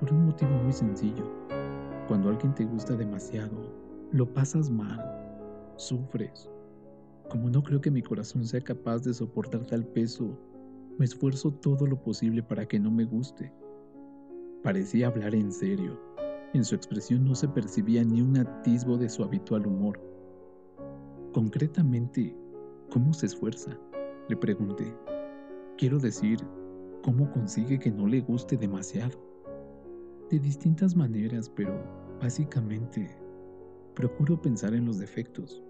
[0.00, 1.30] Por un motivo muy sencillo.
[2.08, 3.72] Cuando alguien te gusta demasiado,
[4.12, 5.00] lo pasas mal,
[5.76, 6.50] sufres.
[7.30, 10.38] Como no creo que mi corazón sea capaz de soportar tal peso,
[10.98, 13.52] me esfuerzo todo lo posible para que no me guste.
[14.62, 16.00] Parecía hablar en serio,
[16.56, 20.00] en su expresión no se percibía ni un atisbo de su habitual humor.
[21.32, 22.36] Concretamente,
[22.90, 23.78] ¿cómo se esfuerza?
[24.28, 24.94] Le pregunté.
[25.76, 26.38] Quiero decir,
[27.02, 29.18] ¿cómo consigue que no le guste demasiado?
[30.30, 31.84] De distintas maneras, pero
[32.20, 33.16] básicamente
[33.94, 35.62] procuro pensar en los defectos.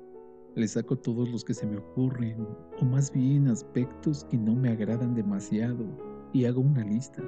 [0.55, 2.47] Le saco todos los que se me ocurren,
[2.81, 5.85] o más bien aspectos que no me agradan demasiado,
[6.33, 7.23] y hago una lista.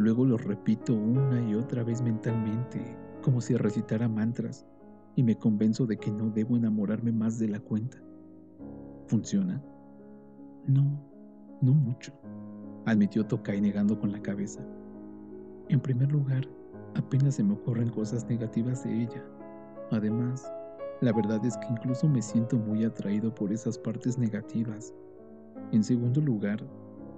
[0.00, 4.66] Luego lo repito una y otra vez mentalmente, como si recitara mantras,
[5.14, 7.98] y me convenzo de que no debo enamorarme más de la cuenta.
[9.08, 9.62] ¿Funciona?
[10.66, 10.98] No,
[11.60, 12.14] no mucho,
[12.86, 14.64] admitió Tokai negando con la cabeza.
[15.68, 16.48] En primer lugar,
[16.94, 19.22] apenas se me ocurren cosas negativas de ella.
[19.90, 20.50] Además,
[21.02, 24.94] la verdad es que incluso me siento muy atraído por esas partes negativas.
[25.72, 26.64] En segundo lugar,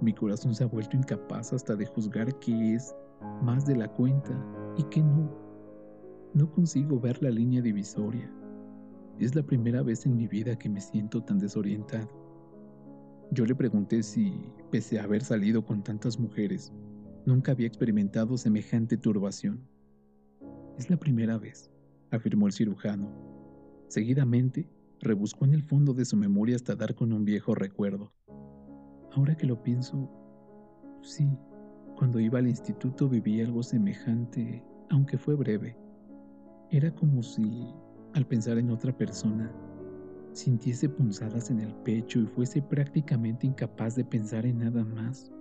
[0.03, 2.93] mi corazón se ha vuelto incapaz hasta de juzgar qué es
[3.41, 4.33] más de la cuenta
[4.77, 5.31] y qué no.
[6.33, 8.29] No consigo ver la línea divisoria.
[9.19, 12.09] Es la primera vez en mi vida que me siento tan desorientado.
[13.31, 14.33] Yo le pregunté si,
[14.71, 16.73] pese a haber salido con tantas mujeres,
[17.25, 19.67] nunca había experimentado semejante turbación.
[20.77, 21.71] Es la primera vez,
[22.11, 23.11] afirmó el cirujano.
[23.87, 24.67] Seguidamente,
[24.99, 28.11] rebuscó en el fondo de su memoria hasta dar con un viejo recuerdo.
[29.15, 30.09] Ahora que lo pienso,
[31.01, 31.29] sí,
[31.95, 35.77] cuando iba al instituto viví algo semejante, aunque fue breve.
[36.71, 37.71] Era como si,
[38.13, 39.51] al pensar en otra persona,
[40.31, 45.31] sintiese punzadas en el pecho y fuese prácticamente incapaz de pensar en nada más.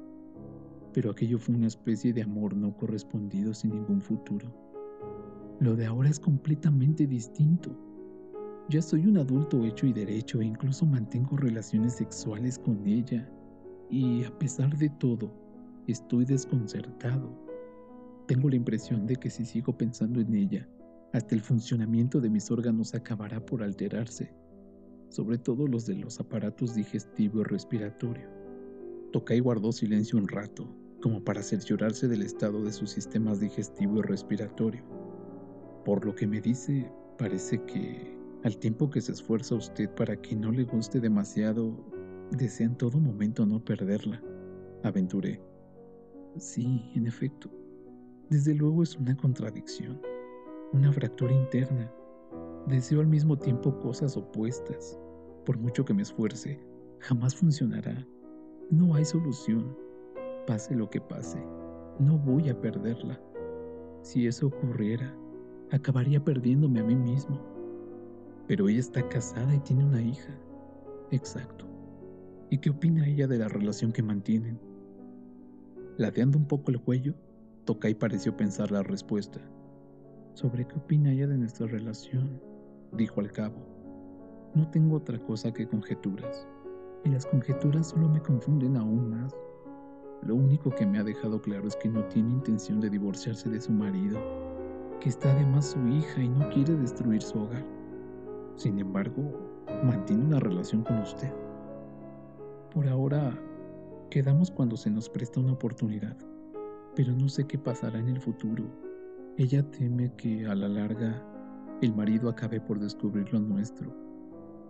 [0.93, 4.53] Pero aquello fue una especie de amor no correspondido sin ningún futuro.
[5.61, 7.75] Lo de ahora es completamente distinto.
[8.69, 13.27] Ya soy un adulto hecho y derecho e incluso mantengo relaciones sexuales con ella.
[13.91, 15.33] Y a pesar de todo,
[15.87, 17.31] estoy desconcertado.
[18.27, 20.69] Tengo la impresión de que si sigo pensando en ella,
[21.13, 24.35] hasta el funcionamiento de mis órganos acabará por alterarse,
[25.11, 28.29] sobre todo los de los aparatos digestivo y respiratorio.
[29.13, 30.67] Tokai guardó silencio un rato,
[31.03, 34.83] como para cerciorarse del estado de sus sistemas digestivo y respiratorio.
[35.85, 40.35] Por lo que me dice, parece que, al tiempo que se esfuerza usted para que
[40.35, 41.92] no le guste demasiado,
[42.37, 44.23] desea en todo momento no perderla.
[44.83, 45.41] Aventuré.
[46.37, 47.51] Sí, en efecto.
[48.31, 50.01] Desde luego es una contradicción
[50.73, 51.93] una fractura interna.
[52.67, 54.99] Deseo al mismo tiempo cosas opuestas.
[55.45, 56.59] Por mucho que me esfuerce,
[57.01, 58.07] jamás funcionará.
[58.71, 59.77] No hay solución.
[60.47, 61.45] Pase lo que pase,
[61.99, 63.21] no voy a perderla.
[64.03, 65.15] Si eso ocurriera,
[65.71, 67.41] acabaría perdiéndome a mí mismo.
[68.49, 70.33] Pero ella está casada y tiene una hija.
[71.11, 71.67] Exacto.
[72.53, 74.61] ¿Y qué opina ella de la relación que mantienen?
[75.97, 77.15] Ladeando un poco el cuello,
[77.65, 79.41] Tokai pareció pensar la respuesta.
[80.35, 82.43] ¿Sobre qué opina ella de nuestra relación?
[82.93, 83.57] dijo al cabo.
[84.55, 86.47] No tengo otra cosa que conjeturas,
[87.07, 89.35] y las conjeturas solo me confunden aún más.
[90.21, 93.63] Lo único que me ha dejado claro es que no tiene intención de divorciarse de
[93.63, 94.21] su marido,
[95.01, 97.65] que está además su hija y no quiere destruir su hogar.
[98.57, 99.23] Sin embargo,
[99.85, 101.33] mantiene una relación con usted.
[102.73, 103.39] Por ahora,
[104.11, 106.17] quedamos cuando se nos presta una oportunidad,
[106.97, 108.65] pero no sé qué pasará en el futuro
[109.39, 111.23] ella teme que a la larga
[111.81, 113.91] el marido acabe por descubrir lo nuestro.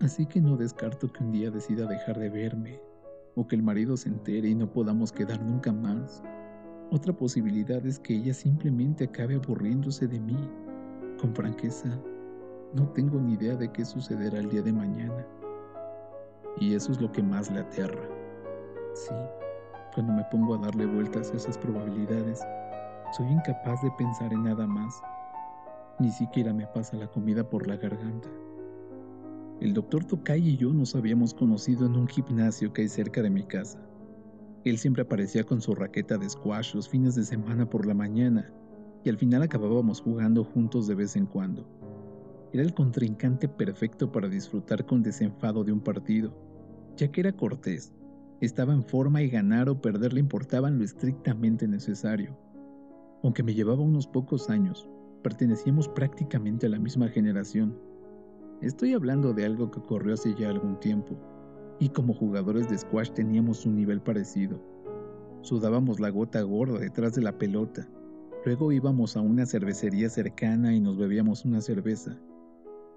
[0.00, 2.80] Así que no descarto que un día decida dejar de verme
[3.34, 6.22] o que el marido se entere y no podamos quedar nunca más.
[6.92, 10.38] Otra posibilidad es que ella simplemente acabe aburriéndose de mí.
[11.20, 11.98] Con franqueza,
[12.72, 15.26] no tengo ni idea de qué sucederá el día de mañana.
[16.58, 18.08] Y eso es lo que más le aterra.
[18.94, 19.14] Sí,
[19.94, 22.40] cuando me pongo a darle vueltas a esas probabilidades,
[23.16, 25.02] soy incapaz de pensar en nada más.
[25.98, 28.28] Ni siquiera me pasa la comida por la garganta.
[29.60, 33.30] El doctor Tokai y yo nos habíamos conocido en un gimnasio que hay cerca de
[33.30, 33.78] mi casa.
[34.64, 38.50] Él siempre aparecía con su raqueta de squash los fines de semana por la mañana
[39.04, 41.66] y al final acabábamos jugando juntos de vez en cuando.
[42.52, 46.36] Era el contrincante perfecto para disfrutar con desenfado de un partido,
[46.96, 47.94] ya que era cortés,
[48.42, 52.36] estaba en forma y ganar o perder le importaban lo estrictamente necesario.
[53.22, 54.86] Aunque me llevaba unos pocos años,
[55.22, 57.78] pertenecíamos prácticamente a la misma generación.
[58.60, 61.16] Estoy hablando de algo que ocurrió hace ya algún tiempo,
[61.78, 64.60] y como jugadores de squash teníamos un nivel parecido.
[65.40, 67.88] Sudábamos la gota gorda detrás de la pelota,
[68.44, 72.18] luego íbamos a una cervecería cercana y nos bebíamos una cerveza.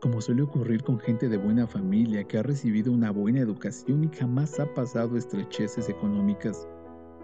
[0.02, 4.16] Como suele ocurrir con gente de buena familia que ha recibido una buena educación y
[4.16, 6.68] jamás ha pasado estrecheces económicas,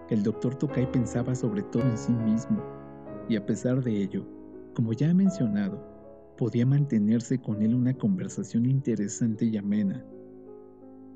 [0.08, 2.62] el doctor Tokai pensaba sobre todo en sí mismo
[3.28, 4.26] y a pesar de ello,
[4.74, 5.80] como ya he mencionado,
[6.36, 10.04] podía mantenerse con él una conversación interesante y amena.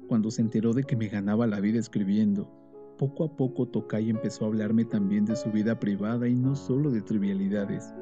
[0.09, 2.49] Cuando se enteró de que me ganaba la vida escribiendo,
[2.97, 6.91] poco a poco Tokai empezó a hablarme también de su vida privada y no solo
[6.91, 7.93] de trivialidades.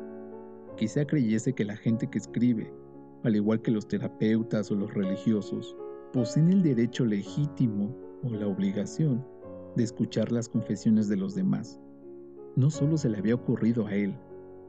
[0.77, 2.73] Quizá creyese que la gente que escribe,
[3.25, 5.77] al igual que los terapeutas o los religiosos,
[6.13, 9.27] poseen el derecho legítimo o la obligación
[9.77, 11.81] de escuchar las confesiones de los demás.
[12.55, 14.15] No solo se le había ocurrido a él,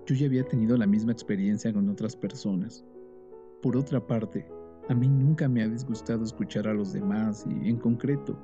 [0.08, 2.84] yo ya había tenido la misma experiencia con otras personas.
[3.62, 4.48] Por otra parte,
[4.88, 8.40] a mí nunca me ha disgustado escuchar a los demás y, en concreto,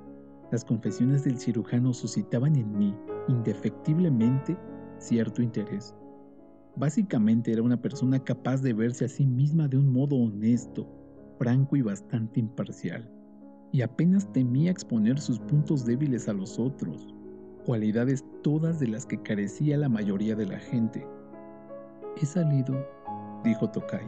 [0.51, 2.95] las confesiones del cirujano suscitaban en mí,
[3.29, 4.57] indefectiblemente,
[4.97, 5.95] cierto interés.
[6.75, 10.87] Básicamente era una persona capaz de verse a sí misma de un modo honesto,
[11.37, 13.11] franco y bastante imparcial,
[13.71, 17.13] y apenas temía exponer sus puntos débiles a los otros,
[17.65, 21.05] cualidades todas de las que carecía la mayoría de la gente.
[22.21, 22.87] He salido,
[23.43, 24.05] dijo Tokai,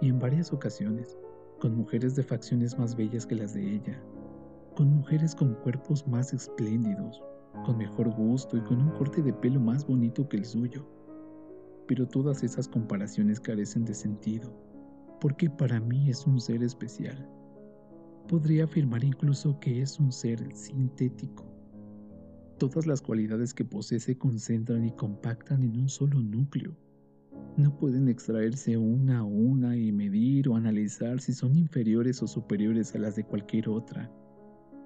[0.00, 1.16] y en varias ocasiones,
[1.60, 4.02] con mujeres de facciones más bellas que las de ella,
[4.74, 7.22] con mujeres con cuerpos más espléndidos,
[7.64, 10.86] con mejor gusto y con un corte de pelo más bonito que el suyo.
[11.86, 14.52] Pero todas esas comparaciones carecen de sentido,
[15.20, 17.28] porque para mí es un ser especial.
[18.28, 21.44] Podría afirmar incluso que es un ser sintético.
[22.58, 26.74] Todas las cualidades que posee se concentran y compactan en un solo núcleo.
[27.56, 32.94] No pueden extraerse una a una y medir o analizar si son inferiores o superiores
[32.94, 34.10] a las de cualquier otra.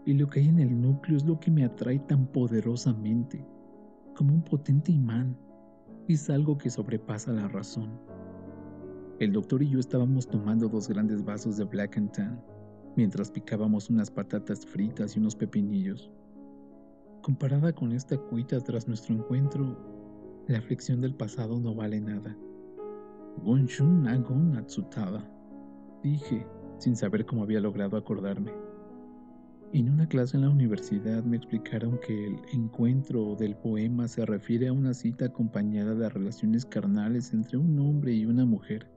[0.05, 3.47] Y lo que hay en el núcleo es lo que me atrae tan poderosamente,
[4.15, 5.37] como un potente imán.
[6.09, 7.91] Es algo que sobrepasa la razón.
[9.19, 12.43] El doctor y yo estábamos tomando dos grandes vasos de Black and Tan,
[12.97, 16.11] mientras picábamos unas patatas fritas y unos pepinillos.
[17.21, 19.77] Comparada con esta cuita tras nuestro encuentro,
[20.47, 22.35] la aflicción del pasado no vale nada.
[23.45, 25.31] Gonshun Agon Atsutada,
[26.03, 26.47] dije,
[26.79, 28.53] sin saber cómo había logrado acordarme.
[29.75, 34.69] En una clase en la universidad me explicaron que el encuentro del poema se refiere
[34.69, 38.91] a una cita acompañada de relaciones carnales entre un hombre y una mujer.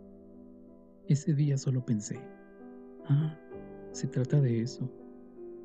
[1.09, 2.21] Ese día solo pensé,
[3.09, 3.37] ah,
[3.91, 4.89] se trata de eso.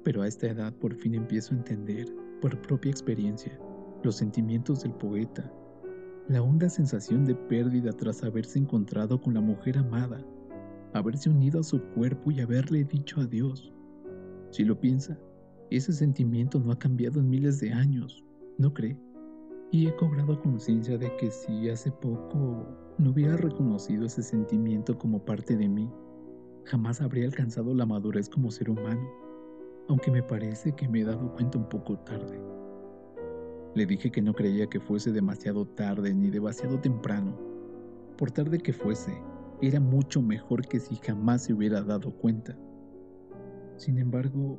[0.03, 3.57] Pero a esta edad por fin empiezo a entender por propia experiencia,
[4.03, 5.49] los sentimientos del poeta,
[6.29, 10.21] la honda sensación de pérdida tras haberse encontrado con la mujer amada,
[10.95, 13.73] haberse unido a su cuerpo y haberle dicho adiós.
[14.57, 15.21] Si lo piensa,
[15.71, 18.25] ese sentimiento no ha cambiado en miles de años,
[18.57, 18.99] ¿no cree?
[19.71, 22.66] Y he cobrado conciencia de que si hace poco
[22.97, 25.92] no hubiera reconocido ese sentimiento como parte de mí,
[26.64, 29.07] jamás habría alcanzado la madurez como ser humano
[29.88, 32.40] aunque me parece que me he dado cuenta un poco tarde.
[33.75, 37.38] Le dije que no creía que fuese demasiado tarde ni demasiado temprano.
[38.16, 39.12] Por tarde que fuese,
[39.61, 42.59] era mucho mejor que si jamás se hubiera dado cuenta.
[43.76, 44.58] Sin embargo,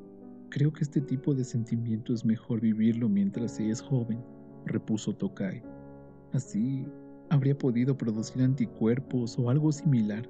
[0.49, 4.23] creo que este tipo de sentimiento es mejor vivirlo mientras se es joven,
[4.65, 5.63] repuso Tokai.
[6.33, 6.87] Así
[7.29, 10.29] habría podido producir anticuerpos o algo similar.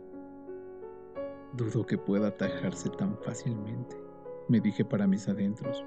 [1.56, 4.08] Dudo que pueda atajarse tan fácilmente
[4.50, 5.84] me dije para mis adentros.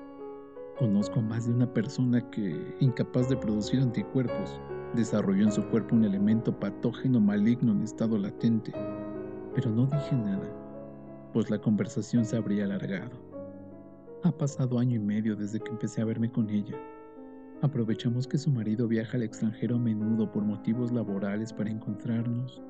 [0.78, 4.60] Conozco más de una persona que, incapaz de producir anticuerpos,
[4.94, 8.72] desarrolló en su cuerpo un elemento patógeno maligno en estado latente.
[9.54, 10.48] Pero no dije nada,
[11.32, 13.10] pues la conversación se habría alargado.
[14.22, 16.76] Ha pasado año y medio desde que empecé a verme con ella.
[17.62, 22.60] Aprovechamos que su marido viaja al extranjero a menudo por motivos laborales para encontrarnos,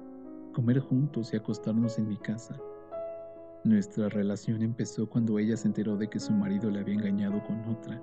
[0.52, 2.56] comer juntos y acostarnos en mi casa.
[3.64, 7.60] Nuestra relación empezó cuando ella se enteró de que su marido le había engañado con
[7.64, 8.00] otra.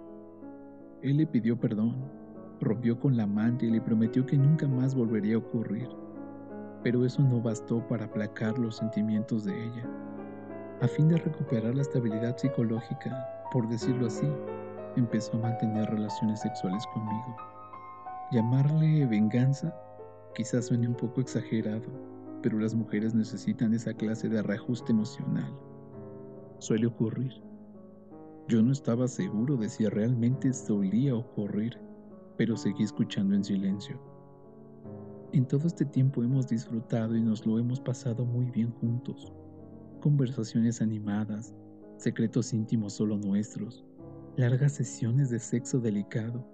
[1.01, 1.95] Él le pidió perdón,
[2.61, 5.87] rompió con la amante y le prometió que nunca más volvería a ocurrir.
[6.83, 9.89] Pero eso no bastó para aplacar los sentimientos de ella.
[10.79, 14.27] A fin de recuperar la estabilidad psicológica, por decirlo así,
[14.95, 17.35] empezó a mantener relaciones sexuales conmigo.
[18.31, 19.73] Llamarle venganza
[20.35, 21.87] quizás suene un poco exagerado,
[22.43, 25.51] pero las mujeres necesitan esa clase de reajuste emocional.
[26.59, 27.41] Suele ocurrir.
[28.47, 31.75] Yo no estaba seguro de si realmente solía ocurrir,
[32.37, 33.99] pero seguí escuchando en silencio.
[35.33, 39.33] En todo este tiempo hemos disfrutado y nos lo hemos pasado muy bien juntos.
[40.07, 41.53] Conversaciones animadas,
[41.97, 43.83] secretos íntimos solo nuestros,
[44.37, 46.47] largas sesiones de sexo delicado.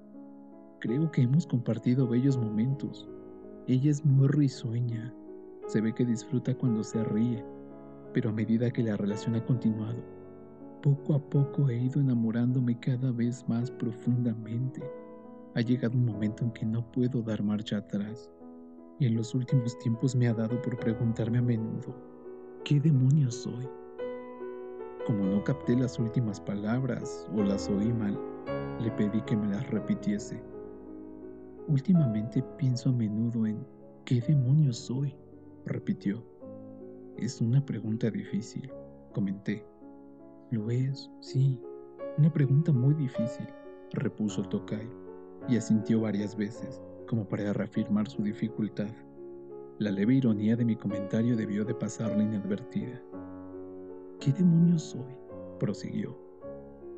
[0.82, 3.08] Creo que hemos compartido bellos momentos.
[3.68, 5.14] Ella es muy risueña,
[5.68, 7.46] se ve que disfruta cuando se ríe,
[8.12, 10.04] pero a medida que la relación ha continuado,
[10.82, 14.82] poco a poco he ido enamorándome cada vez más profundamente.
[15.54, 18.32] Ha llegado un momento en que no puedo dar marcha atrás,
[19.00, 22.13] y en los últimos tiempos me ha dado por preguntarme a menudo,
[22.66, 23.68] ¿qué demonios soy?
[25.06, 28.18] Como no capté las últimas palabras o las oí mal,
[28.80, 30.42] le pedí que me las repitiese.
[31.68, 33.66] Últimamente pienso a menudo en
[34.06, 35.14] ¿qué demonios soy?
[35.66, 36.24] repitió.
[37.18, 38.72] Es una pregunta difícil,
[39.12, 39.66] comenté.
[40.52, 41.62] Lo es, sí,
[42.18, 43.48] una pregunta muy difícil.
[43.92, 44.90] repuso Tokai,
[45.50, 48.90] y asintió varias veces, como para reafirmar su dificultad.
[49.80, 53.02] La leve ironía de mi comentario debió de pasarle inadvertida.
[54.20, 55.16] ¿Qué demonios soy?
[55.60, 56.16] prosiguió.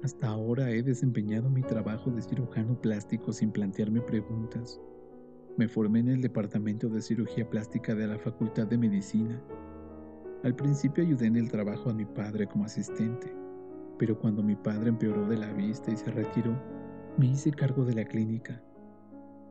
[0.03, 4.81] Hasta ahora he desempeñado mi trabajo de cirujano plástico sin plantearme preguntas.
[5.55, 9.41] Me formé en el Departamento de Cirugía Plástica de la Facultad de Medicina.
[10.43, 13.33] Al principio ayudé en el trabajo a mi padre como asistente,
[13.97, 16.53] pero cuando mi padre empeoró de la vista y se retiró,
[17.17, 18.61] me hice cargo de la clínica.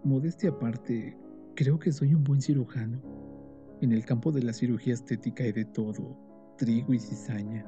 [0.05, 1.16] Modestia aparte,
[1.55, 3.01] creo que soy un buen cirujano.
[3.81, 6.17] En el campo de la cirugía estética hay de todo,
[6.59, 7.65] trigo y cizaña.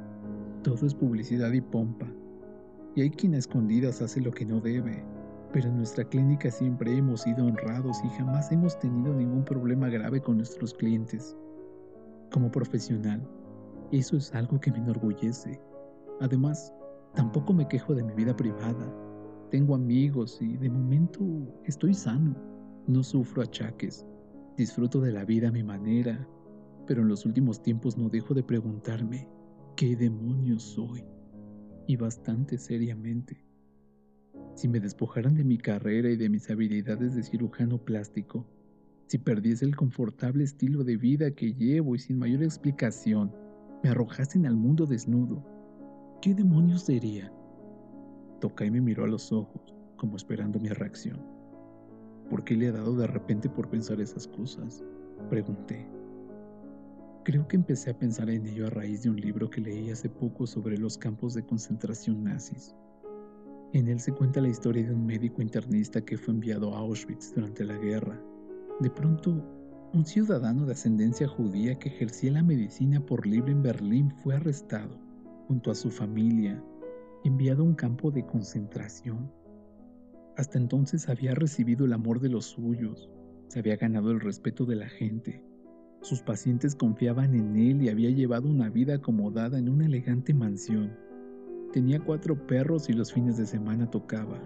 [0.62, 2.06] Todo es publicidad y pompa.
[2.94, 5.04] Y hay quien a escondidas hace lo que no debe,
[5.52, 10.20] pero en nuestra clínica siempre hemos sido honrados y jamás hemos tenido ningún problema grave
[10.20, 11.36] con nuestros clientes.
[12.32, 13.22] Como profesional,
[13.92, 15.60] eso es algo que me enorgullece.
[16.20, 16.72] Además,
[17.14, 18.92] tampoco me quejo de mi vida privada.
[19.50, 21.22] Tengo amigos y de momento
[21.64, 22.34] estoy sano.
[22.86, 24.06] No sufro achaques.
[24.56, 26.28] Disfruto de la vida a mi manera,
[26.86, 29.28] pero en los últimos tiempos no dejo de preguntarme,
[29.74, 31.04] ¿qué demonios soy?
[31.88, 33.44] Y bastante seriamente.
[34.54, 38.46] Si me despojaran de mi carrera y de mis habilidades de cirujano plástico,
[39.08, 43.32] si perdiese el confortable estilo de vida que llevo y sin mayor explicación
[43.82, 45.44] me arrojasen al mundo desnudo,
[46.22, 47.32] ¿qué demonios sería?
[48.40, 51.35] Tokai me miró a los ojos, como esperando mi reacción.
[52.30, 54.82] ¿Por qué le ha dado de repente por pensar esas cosas?
[55.30, 55.86] Pregunté.
[57.24, 60.08] Creo que empecé a pensar en ello a raíz de un libro que leí hace
[60.08, 62.74] poco sobre los campos de concentración nazis.
[63.72, 67.34] En él se cuenta la historia de un médico internista que fue enviado a Auschwitz
[67.34, 68.20] durante la guerra.
[68.80, 69.44] De pronto,
[69.92, 74.98] un ciudadano de ascendencia judía que ejercía la medicina por libre en Berlín fue arrestado,
[75.48, 76.62] junto a su familia,
[77.24, 79.30] enviado a un campo de concentración.
[80.36, 83.08] Hasta entonces había recibido el amor de los suyos,
[83.48, 85.42] se había ganado el respeto de la gente.
[86.02, 90.94] Sus pacientes confiaban en él y había llevado una vida acomodada en una elegante mansión.
[91.72, 94.38] Tenía cuatro perros y los fines de semana tocaba,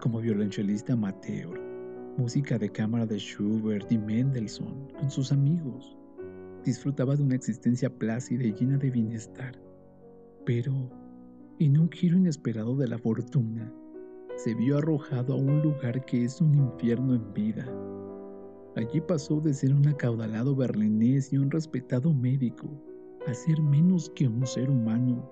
[0.00, 1.60] como violonchelista amateur,
[2.16, 5.94] música de cámara de Schubert y Mendelssohn con sus amigos.
[6.64, 9.60] Disfrutaba de una existencia plácida y llena de bienestar.
[10.46, 10.90] Pero,
[11.58, 13.70] en un giro inesperado de la fortuna,
[14.38, 17.66] se vio arrojado a un lugar que es un infierno en vida.
[18.76, 22.70] Allí pasó de ser un acaudalado berlinés y un respetado médico
[23.26, 25.28] a ser menos que un ser humano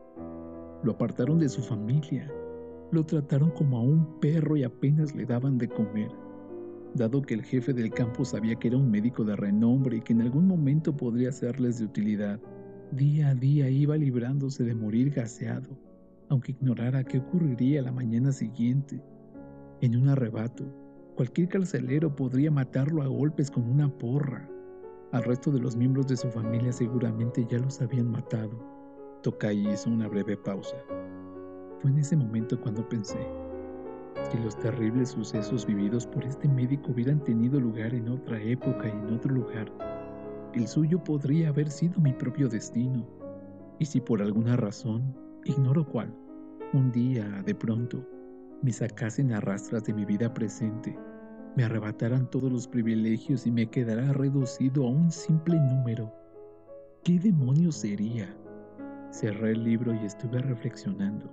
[0.82, 2.28] lo apartaron de su familia,
[2.90, 6.10] lo trataron como a un perro y apenas le daban de comer.
[6.96, 10.14] Dado que el jefe del campo sabía que era un médico de renombre y que
[10.14, 12.40] en algún momento podría serles de utilidad,
[12.90, 15.78] día a día iba librándose de morir gaseado,
[16.28, 19.02] aunque ignorara qué ocurriría la mañana siguiente.
[19.80, 20.64] En un arrebato,
[21.14, 24.48] cualquier carcelero podría matarlo a golpes con una porra.
[25.12, 28.76] Al resto de los miembros de su familia seguramente ya los habían matado
[29.26, 30.76] Tokai hizo una breve pausa.
[31.80, 33.18] Fue en ese momento cuando pensé
[34.30, 38.92] que los terribles sucesos vividos por este médico hubieran tenido lugar en otra época y
[38.92, 39.72] en otro lugar.
[40.54, 43.04] El suyo podría haber sido mi propio destino.
[43.80, 45.12] Y si por alguna razón,
[45.48, 46.12] ignoro cuál,
[46.72, 48.04] un día, de pronto,
[48.62, 50.98] me sacasen a rastras de mi vida presente,
[51.56, 56.12] me arrebataran todos los privilegios y me quedara reducido a un simple número,
[57.04, 58.28] ¿qué demonios sería?
[59.10, 61.32] Cerré el libro y estuve reflexionando.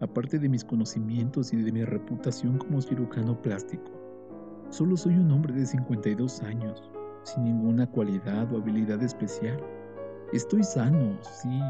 [0.00, 3.90] Aparte de mis conocimientos y de mi reputación como cirujano plástico,
[4.70, 6.82] solo soy un hombre de 52 años,
[7.22, 9.60] sin ninguna cualidad o habilidad especial.
[10.32, 11.60] Estoy sano, sí,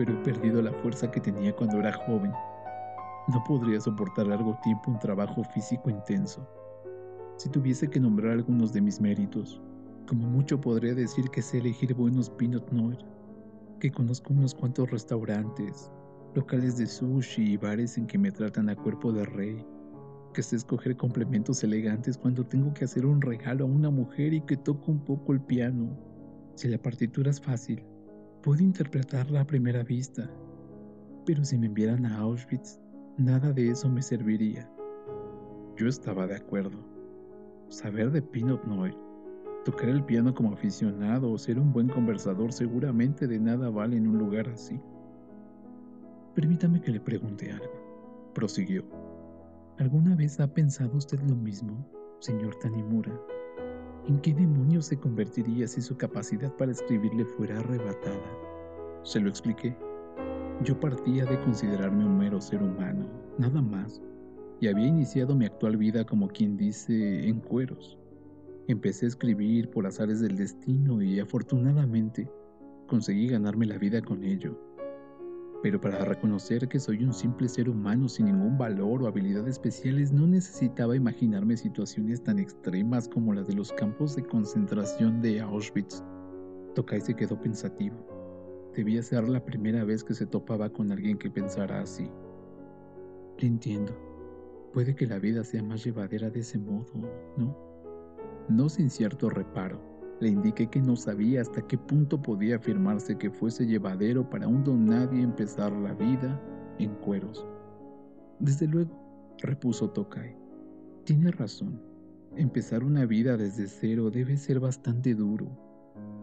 [0.00, 2.32] pero he perdido la fuerza que tenía cuando era joven.
[3.28, 6.48] No podría soportar largo tiempo un trabajo físico intenso.
[7.36, 9.60] Si tuviese que nombrar algunos de mis méritos,
[10.08, 12.96] como mucho podría decir que sé elegir buenos Pinot Noir
[13.78, 15.92] que conozco unos cuantos restaurantes,
[16.34, 19.66] locales de sushi y bares en que me tratan a cuerpo de rey,
[20.32, 24.40] que sé escoger complementos elegantes cuando tengo que hacer un regalo a una mujer y
[24.40, 25.94] que toco un poco el piano.
[26.54, 27.84] Si la partitura es fácil,
[28.42, 30.30] puedo interpretarla a primera vista,
[31.26, 32.80] pero si me enviaran a Auschwitz,
[33.18, 34.70] nada de eso me serviría.
[35.76, 36.78] Yo estaba de acuerdo.
[37.68, 38.96] Saber de Pinot Noir
[39.64, 44.08] Tocar el piano como aficionado o ser un buen conversador seguramente de nada vale en
[44.08, 44.80] un lugar así.
[46.34, 48.84] Permítame que le pregunte algo, prosiguió.
[49.78, 51.86] ¿Alguna vez ha pensado usted lo mismo,
[52.20, 53.12] señor Tanimura?
[54.08, 58.20] ¿En qué demonios se convertiría si su capacidad para escribirle fuera arrebatada?
[59.02, 59.76] Se lo expliqué.
[60.64, 63.06] Yo partía de considerarme un mero ser humano,
[63.38, 64.00] nada más.
[64.60, 67.98] y había iniciado mi actual vida como quien dice en cueros.
[68.68, 72.30] Empecé a escribir por azares del destino y afortunadamente
[72.86, 74.58] conseguí ganarme la vida con ello.
[75.62, 80.10] Pero para reconocer que soy un simple ser humano sin ningún valor o habilidades especiales
[80.10, 86.02] no necesitaba imaginarme situaciones tan extremas como las de los campos de concentración de Auschwitz.
[86.74, 87.96] Tokai se quedó pensativo.
[88.74, 92.08] Debía ser la primera vez que se topaba con alguien que pensara así.
[93.38, 93.92] Le entiendo.
[94.72, 96.92] Puede que la vida sea más llevadera de ese modo,
[97.36, 97.56] ¿no?
[98.48, 99.80] No sin cierto reparo,
[100.20, 104.62] le indiqué que no sabía hasta qué punto podía afirmarse que fuese llevadero para un
[104.62, 106.40] don nadie empezar la vida
[106.78, 107.46] en cueros.
[108.38, 108.90] Desde luego,
[109.38, 110.36] repuso Tokai.
[111.04, 111.80] Tiene razón.
[112.36, 115.48] Empezar una vida desde cero debe ser bastante duro.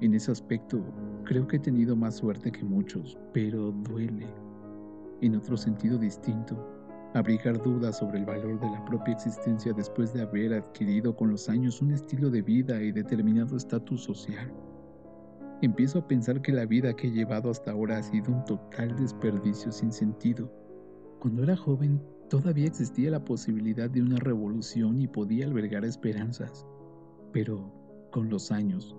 [0.02, 0.84] En ese aspecto,
[1.26, 4.28] creo que he tenido más suerte que muchos, pero duele.
[5.22, 6.77] En otro sentido distinto,
[7.18, 11.50] abrigar dudas sobre el valor de la propia existencia después de haber adquirido con los
[11.50, 14.52] años un estilo de vida y determinado estatus social.
[15.62, 18.96] Empiezo a pensar que la vida que he llevado hasta ahora ha sido un total
[18.96, 20.52] desperdicio sin sentido.
[21.20, 22.00] Cuando era joven,
[22.30, 26.68] todavía existía la posibilidad de una revolución y podía albergar esperanzas.
[27.34, 27.74] Pero,
[28.12, 28.96] con los años,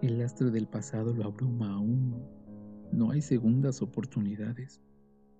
[0.00, 2.22] el lastre del pasado lo abruma aún.
[2.92, 4.80] No hay segundas oportunidades.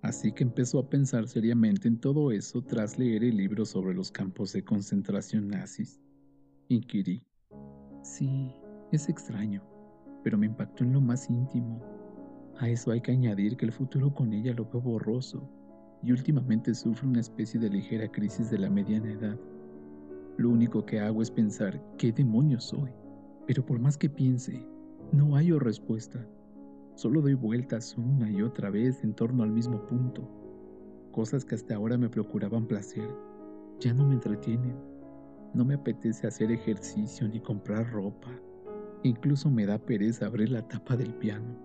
[0.03, 4.13] Así que empezó a pensar seriamente en todo eso tras leer el libro sobre los
[4.13, 6.01] campos de concentración nazis.
[6.69, 7.27] Inquirí.
[8.03, 8.53] Sí,
[8.93, 9.63] es extraño,
[10.23, 11.83] pero me impactó en lo más íntimo.
[12.59, 15.49] A eso hay que añadir que el futuro con ella lo veo borroso
[16.03, 19.39] y últimamente sufro una especie de ligera crisis de la mediana edad.
[20.37, 22.93] Lo único que hago es pensar qué demonios soy.
[23.49, 24.65] Pero por más que piense,
[25.11, 26.25] no hallo respuesta.
[26.99, 30.29] Solo doy vueltas una y otra vez en torno al mismo punto.
[31.13, 33.09] Cosas que hasta ahora me procuraban placer,
[33.79, 34.75] ya no me entretienen.
[35.55, 38.33] No me apetece hacer ejercicio ni comprar ropa.
[39.05, 41.57] Incluso me da pereza abrir la tapa del piano.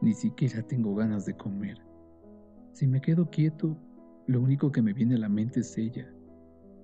[0.00, 1.82] Ni siquiera tengo ganas de comer.
[2.70, 3.76] Si me quedo quieto,
[4.28, 6.08] lo único que me viene a la mente es ella.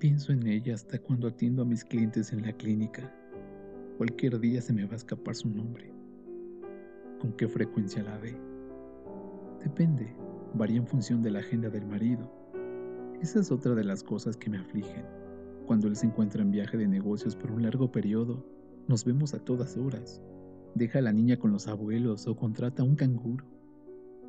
[0.00, 3.14] Pienso en ella hasta cuando atiendo a mis clientes en la clínica.
[3.98, 5.91] Cualquier día se me va a escapar su nombre.
[7.22, 8.36] ¿Con qué frecuencia la ve?
[9.62, 10.12] Depende,
[10.54, 12.28] varía en función de la agenda del marido.
[13.20, 15.06] Esa es otra de las cosas que me afligen.
[15.64, 18.44] Cuando él se encuentra en viaje de negocios por un largo periodo,
[18.88, 20.20] nos vemos a todas horas.
[20.74, 23.44] Deja a la niña con los abuelos o contrata un canguro.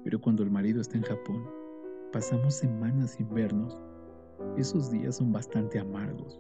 [0.04, 1.48] Pero cuando el marido está en Japón,
[2.12, 3.76] pasamos semanas sin vernos.
[4.56, 6.40] Esos días son bastante amargos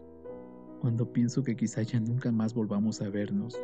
[0.84, 3.58] cuando pienso que quizá ya nunca más volvamos a vernos,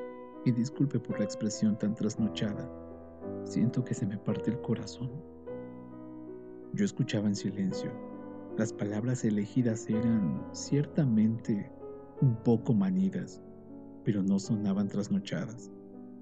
[0.45, 2.69] y disculpe por la expresión tan trasnochada,
[3.43, 5.11] siento que se me parte el corazón.
[6.73, 7.91] Yo escuchaba en silencio.
[8.57, 11.71] Las palabras elegidas eran ciertamente
[12.21, 13.41] un poco manidas,
[14.03, 15.71] pero no sonaban trasnochadas.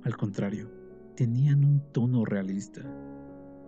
[0.03, 0.69] Al contrario,
[1.15, 2.81] tenían un tono realista.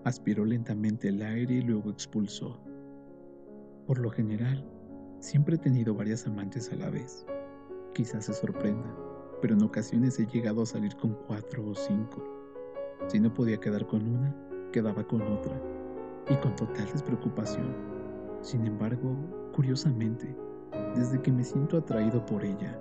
[0.05, 2.59] Aspiró lentamente el aire y luego expulsó.
[3.85, 4.63] Por lo general,
[5.19, 7.25] Siempre he tenido varias amantes a la vez.
[7.93, 8.95] Quizás se sorprenda,
[9.41, 12.23] pero en ocasiones he llegado a salir con cuatro o cinco.
[13.07, 14.35] Si no podía quedar con una,
[14.71, 15.59] quedaba con otra,
[16.29, 17.75] y con total despreocupación.
[18.41, 19.15] Sin embargo,
[19.53, 20.35] curiosamente,
[20.95, 22.79] desde que me siento atraído por ella,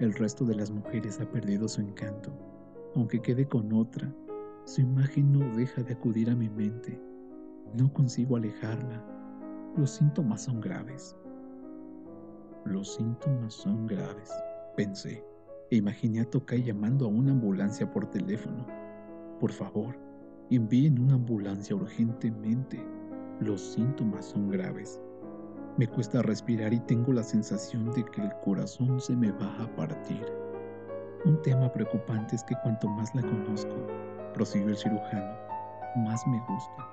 [0.00, 2.32] el resto de las mujeres ha perdido su encanto.
[2.94, 4.12] Aunque quede con otra,
[4.64, 7.00] su imagen no deja de acudir a mi mente.
[7.74, 9.04] No consigo alejarla.
[9.76, 11.16] Los síntomas son graves.
[12.64, 14.30] Los síntomas son graves,
[14.76, 15.24] pensé,
[15.70, 18.66] e imaginé a Tokai llamando a una ambulancia por teléfono.
[19.40, 19.98] Por favor,
[20.50, 22.82] envíen una ambulancia urgentemente.
[23.40, 25.00] Los síntomas son graves.
[25.76, 29.76] Me cuesta respirar y tengo la sensación de que el corazón se me va a
[29.76, 30.24] partir.
[31.24, 33.86] Un tema preocupante es que cuanto más la conozco,
[34.34, 35.36] prosiguió el cirujano,
[35.96, 36.88] más me gusta.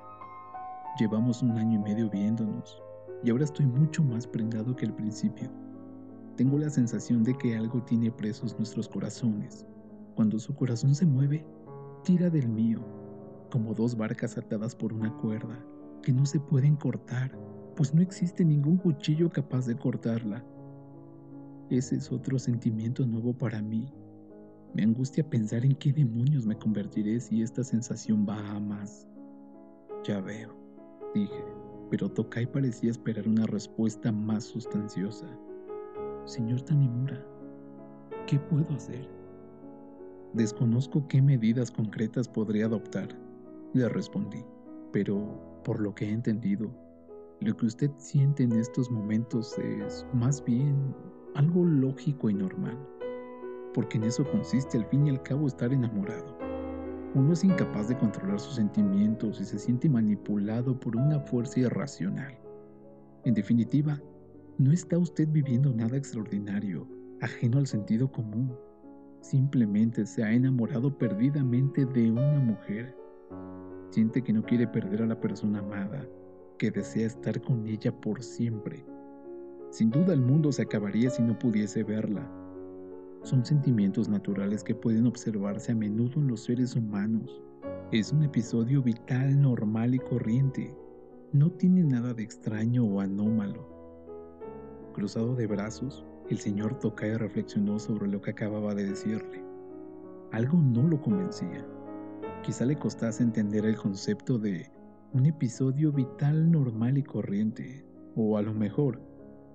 [1.00, 2.82] Llevamos un año y medio viéndonos
[3.24, 5.50] y ahora estoy mucho más prendado que al principio.
[6.36, 9.66] Tengo la sensación de que algo tiene presos nuestros corazones.
[10.16, 11.46] Cuando su corazón se mueve,
[12.04, 12.80] tira del mío,
[13.50, 15.58] como dos barcas atadas por una cuerda,
[16.04, 17.32] que no se pueden cortar,
[17.78, 20.44] pues no existe ningún cuchillo capaz de cortarla.
[21.70, 23.94] Ese es otro sentimiento nuevo para mí.
[24.74, 29.08] Me angustia pensar en qué demonios me convertiré si esta sensación va a más.
[30.04, 30.54] Ya veo,
[31.14, 31.46] dije,
[31.90, 35.28] pero Tokai parecía esperar una respuesta más sustanciosa.
[36.26, 37.24] Señor Tanimura,
[38.26, 39.08] ¿qué puedo hacer?
[40.34, 43.10] Desconozco qué medidas concretas podría adoptar,
[43.74, 44.44] le respondí,
[44.92, 46.72] pero por lo que he entendido,
[47.42, 50.96] Lo que usted siente en estos momentos es más bien
[51.36, 52.78] algo lógico y normal,
[53.74, 56.38] porque en eso consiste al fin y al cabo estar enamorado.
[57.14, 62.38] Uno es incapaz de controlar sus sentimientos y se siente manipulado por una fuerza irracional.
[63.26, 64.02] En definitiva,
[64.58, 66.88] no está usted viviendo nada extraordinario,
[67.20, 68.56] ajeno al sentido común.
[69.20, 72.96] Simplemente se ha enamorado perdidamente de una mujer.
[73.90, 76.08] Siente que no quiere perder a la persona amada,
[76.58, 78.86] que desea estar con ella por siempre.
[79.72, 82.26] Sin duda el mundo se acabaría si no pudiese verla.
[83.24, 87.42] Son sentimientos naturales que pueden observarse a menudo en los seres humanos.
[87.92, 90.74] Es un episodio vital, normal y corriente.
[91.34, 93.75] No tiene nada de extraño o anómalo.
[94.96, 99.44] Cruzado de brazos, el señor Tokai reflexionó sobre lo que acababa de decirle.
[100.32, 101.68] Algo no lo convencía.
[102.44, 104.72] Quizá le costase entender el concepto de
[105.12, 107.86] un episodio vital, normal y corriente,
[108.16, 109.02] o a lo mejor,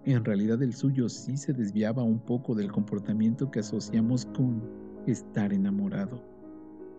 [0.04, 4.62] en realidad el suyo sí se desviaba un poco del comportamiento que asociamos con
[5.06, 6.22] estar enamorado.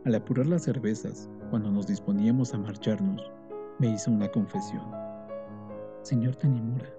[0.03, 3.21] Al apurar las cervezas, cuando nos disponíamos a marcharnos,
[3.77, 4.89] me hizo una confesión.
[6.01, 6.89] Señor Tanimura,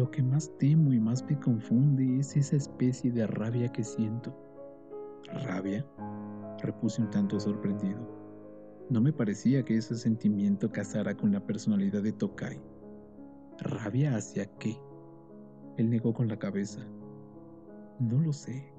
[0.00, 4.34] lo que más temo y más me confunde es esa especie de rabia que siento.
[5.44, 5.86] ¿Rabia?
[6.62, 8.00] repuse un tanto sorprendido.
[8.88, 12.58] No me parecía que ese sentimiento casara con la personalidad de Tokai.
[13.58, 14.78] ¿Rabia hacia qué?
[15.76, 16.80] Él negó con la cabeza.
[17.98, 18.72] No lo sé.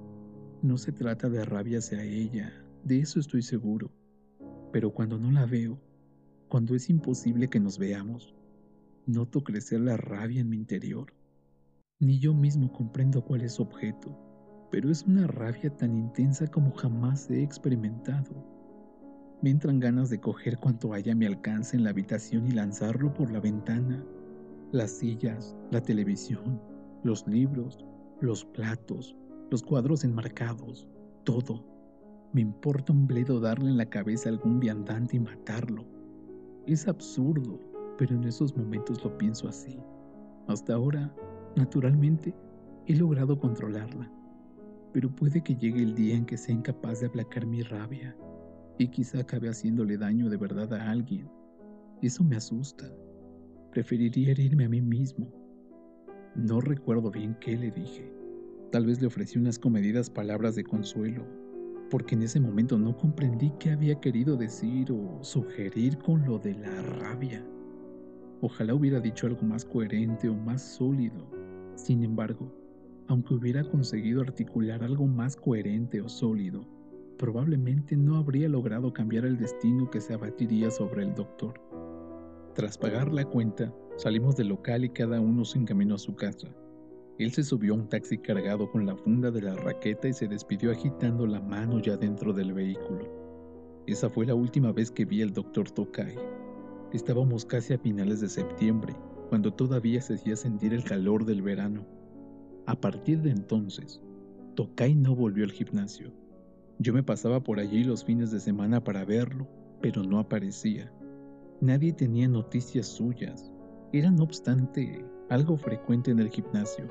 [0.60, 2.52] No se trata de rabia hacia ella,
[2.82, 3.92] de eso estoy seguro.
[4.72, 5.78] Pero cuando no la veo,
[6.48, 8.34] cuando es imposible que nos veamos,
[9.06, 11.12] Noto crecer la rabia en mi interior.
[11.98, 14.16] Ni yo mismo comprendo cuál es su objeto,
[14.70, 18.32] pero es una rabia tan intensa como jamás he experimentado.
[19.42, 23.12] Me entran ganas de coger cuanto haya a mi alcance en la habitación y lanzarlo
[23.12, 24.06] por la ventana.
[24.70, 26.62] Las sillas, la televisión,
[27.02, 27.84] los libros,
[28.20, 29.16] los platos,
[29.50, 30.86] los cuadros enmarcados,
[31.24, 31.66] todo.
[32.32, 35.84] Me importa un bledo darle en la cabeza a algún viandante y matarlo.
[36.68, 37.58] Es absurdo,
[38.02, 39.78] pero en esos momentos lo pienso así.
[40.48, 41.14] Hasta ahora,
[41.54, 42.34] naturalmente,
[42.88, 44.10] he logrado controlarla,
[44.92, 48.16] pero puede que llegue el día en que sea incapaz de aplacar mi rabia
[48.76, 51.30] y quizá acabe haciéndole daño de verdad a alguien.
[52.02, 52.92] Eso me asusta.
[53.70, 55.32] Preferiría herirme a mí mismo.
[56.34, 58.12] No recuerdo bien qué le dije.
[58.72, 61.24] Tal vez le ofrecí unas comedidas palabras de consuelo,
[61.88, 66.54] porque en ese momento no comprendí qué había querido decir o sugerir con lo de
[66.54, 67.46] la rabia.
[68.44, 71.30] Ojalá hubiera dicho algo más coherente o más sólido.
[71.76, 72.52] Sin embargo,
[73.06, 76.66] aunque hubiera conseguido articular algo más coherente o sólido,
[77.18, 81.54] probablemente no habría logrado cambiar el destino que se abatiría sobre el doctor.
[82.56, 86.48] Tras pagar la cuenta, salimos del local y cada uno se encaminó a su casa.
[87.20, 90.26] Él se subió a un taxi cargado con la funda de la raqueta y se
[90.26, 93.08] despidió agitando la mano ya dentro del vehículo.
[93.86, 96.41] Esa fue la última vez que vi al doctor Tokai.
[96.92, 98.94] Estábamos casi a finales de septiembre,
[99.30, 101.86] cuando todavía se hacía sentir el calor del verano.
[102.66, 104.02] A partir de entonces,
[104.56, 106.12] Tokai no volvió al gimnasio.
[106.78, 109.48] Yo me pasaba por allí los fines de semana para verlo,
[109.80, 110.92] pero no aparecía.
[111.62, 113.50] Nadie tenía noticias suyas.
[113.94, 116.86] Era, no obstante, algo frecuente en el gimnasio.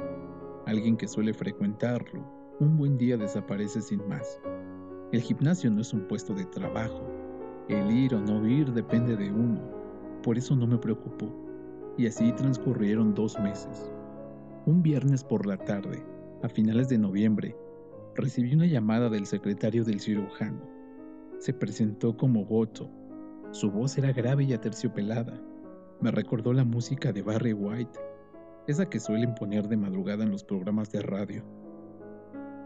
[0.65, 2.25] Alguien que suele frecuentarlo,
[2.59, 4.39] un buen día desaparece sin más.
[5.11, 7.03] El gimnasio no es un puesto de trabajo.
[7.69, 9.80] El ir o no ir depende de uno
[10.21, 11.27] por eso no me preocupó,
[11.97, 13.91] y así transcurrieron dos meses.
[14.65, 16.03] Un viernes por la tarde,
[16.43, 17.55] a finales de noviembre,
[18.15, 20.61] recibí una llamada del secretario del cirujano.
[21.39, 22.89] Se presentó como Goto.
[23.51, 25.41] Su voz era grave y aterciopelada.
[25.99, 27.99] Me recordó la música de Barry White,
[28.67, 31.43] esa que suelen poner de madrugada en los programas de radio.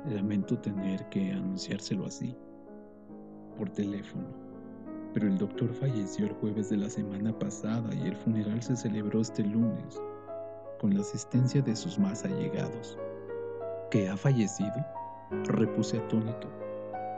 [0.10, 2.36] Lamento tener que anunciárselo así,
[3.58, 4.45] por teléfono
[5.16, 9.22] pero el doctor falleció el jueves de la semana pasada y el funeral se celebró
[9.22, 9.98] este lunes,
[10.78, 13.00] con la asistencia de sus más allegados.
[13.90, 14.74] ¿Que ha fallecido?
[15.46, 16.50] Repuse atónito.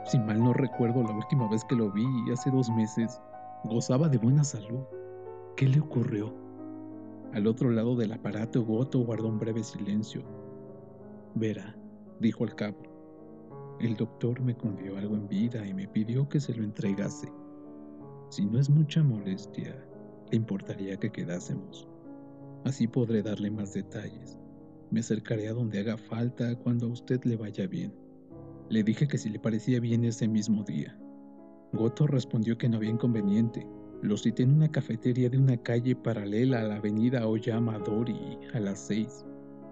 [0.06, 3.20] Si mal no recuerdo, la última vez que lo vi, hace dos meses,
[3.64, 4.84] gozaba de buena salud.
[5.56, 6.32] ¿Qué le ocurrió?
[7.34, 10.22] Al otro lado del aparato, Goto guardó un breve silencio.
[11.34, 11.76] Verá,
[12.20, 12.78] dijo al cabo.
[13.80, 17.28] El doctor me confió algo en vida y me pidió que se lo entregase.
[18.30, 19.74] Si no es mucha molestia,
[20.30, 21.88] le importaría que quedásemos.
[22.66, 24.38] Así podré darle más detalles.
[24.92, 27.94] Me acercaré a donde haga falta cuando a usted le vaya bien.
[28.70, 31.00] Le dije que si le parecía bien ese mismo día.
[31.72, 33.66] Goto respondió que no había inconveniente,
[34.02, 38.60] Lo cité en una cafetería de una calle paralela a la avenida Oyama Dori a
[38.60, 39.26] las seis.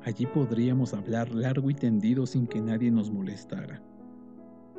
[0.03, 3.83] Allí podríamos hablar largo y tendido sin que nadie nos molestara.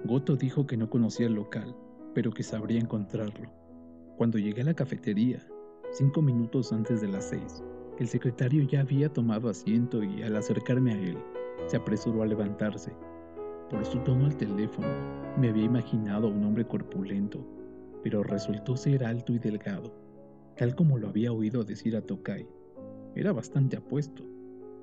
[0.05, 1.77] Goto dijo que no conocía el local,
[2.13, 3.66] pero que sabría encontrarlo.
[4.17, 5.47] Cuando llegué a la cafetería,
[5.93, 7.63] cinco minutos antes de las seis,
[7.99, 11.19] el secretario ya había tomado asiento y al acercarme a él,
[11.67, 12.95] se apresuró a levantarse.
[13.69, 14.89] Por su tono al teléfono,
[15.37, 17.47] me había imaginado un hombre corpulento,
[18.03, 19.95] pero resultó ser alto y delgado,
[20.57, 22.49] tal como lo había oído decir a Tokai.
[23.15, 24.25] Era bastante apuesto.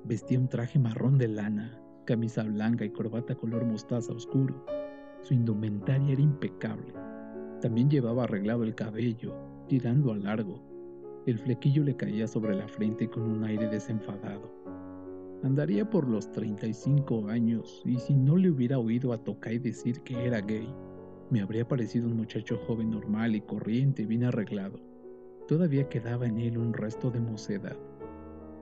[0.04, 4.64] Vestía un traje marrón de lana, camisa blanca y corbata color mostaza oscuro.
[5.22, 6.94] Su indumentaria era impecable.
[7.64, 9.32] También llevaba arreglado el cabello,
[9.68, 10.60] tirando a largo.
[11.24, 14.52] El flequillo le caía sobre la frente con un aire desenfadado.
[15.42, 20.26] Andaría por los 35 años y si no le hubiera oído a Tokai decir que
[20.26, 20.68] era gay,
[21.30, 24.78] me habría parecido un muchacho joven normal y corriente, bien arreglado.
[25.48, 27.78] Todavía quedaba en él un resto de mocedad.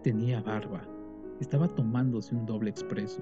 [0.04, 0.86] Tenía barba.
[1.40, 3.20] Estaba tomándose un doble expreso.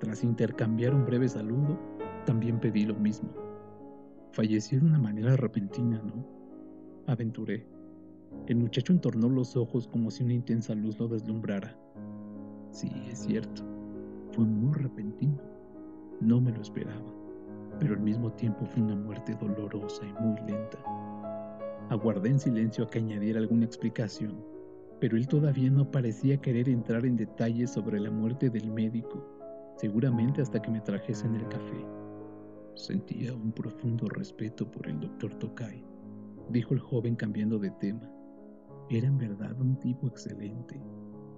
[0.00, 1.78] Tras intercambiar un breve saludo,
[2.26, 3.49] también pedí lo mismo.
[4.32, 6.24] Falleció de una manera repentina, ¿no?
[7.08, 7.66] Aventuré.
[8.46, 11.76] El muchacho entornó los ojos como si una intensa luz lo deslumbrara.
[12.70, 13.64] Sí, es cierto.
[14.30, 15.42] Fue muy repentino.
[16.20, 17.12] No me lo esperaba,
[17.80, 20.78] pero al mismo tiempo fue una muerte dolorosa y muy lenta.
[21.88, 24.44] Aguardé en silencio a que añadiera alguna explicación,
[25.00, 29.26] pero él todavía no parecía querer entrar en detalles sobre la muerte del médico,
[29.76, 31.99] seguramente hasta que me trajesen el café.
[32.74, 35.84] Sentía un profundo respeto por el doctor Tokai,
[36.50, 38.10] dijo el joven cambiando de tema.
[38.88, 40.80] Era en verdad un tipo excelente,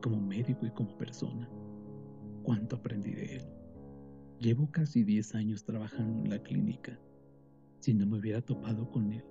[0.02, 1.48] como médico y como persona.
[2.42, 3.44] Cuánto aprendí de él.
[4.38, 6.98] Llevo casi 10 años trabajando en la clínica.
[7.78, 9.24] Si no me hubiera topado con él,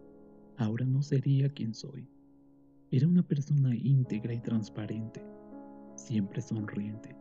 [0.57, 2.07] ahora no sería quien soy.
[2.91, 5.25] Era una persona íntegra y transparente,
[5.95, 7.15] siempre sonriente.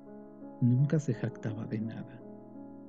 [0.61, 2.23] Nunca se jactaba de nada.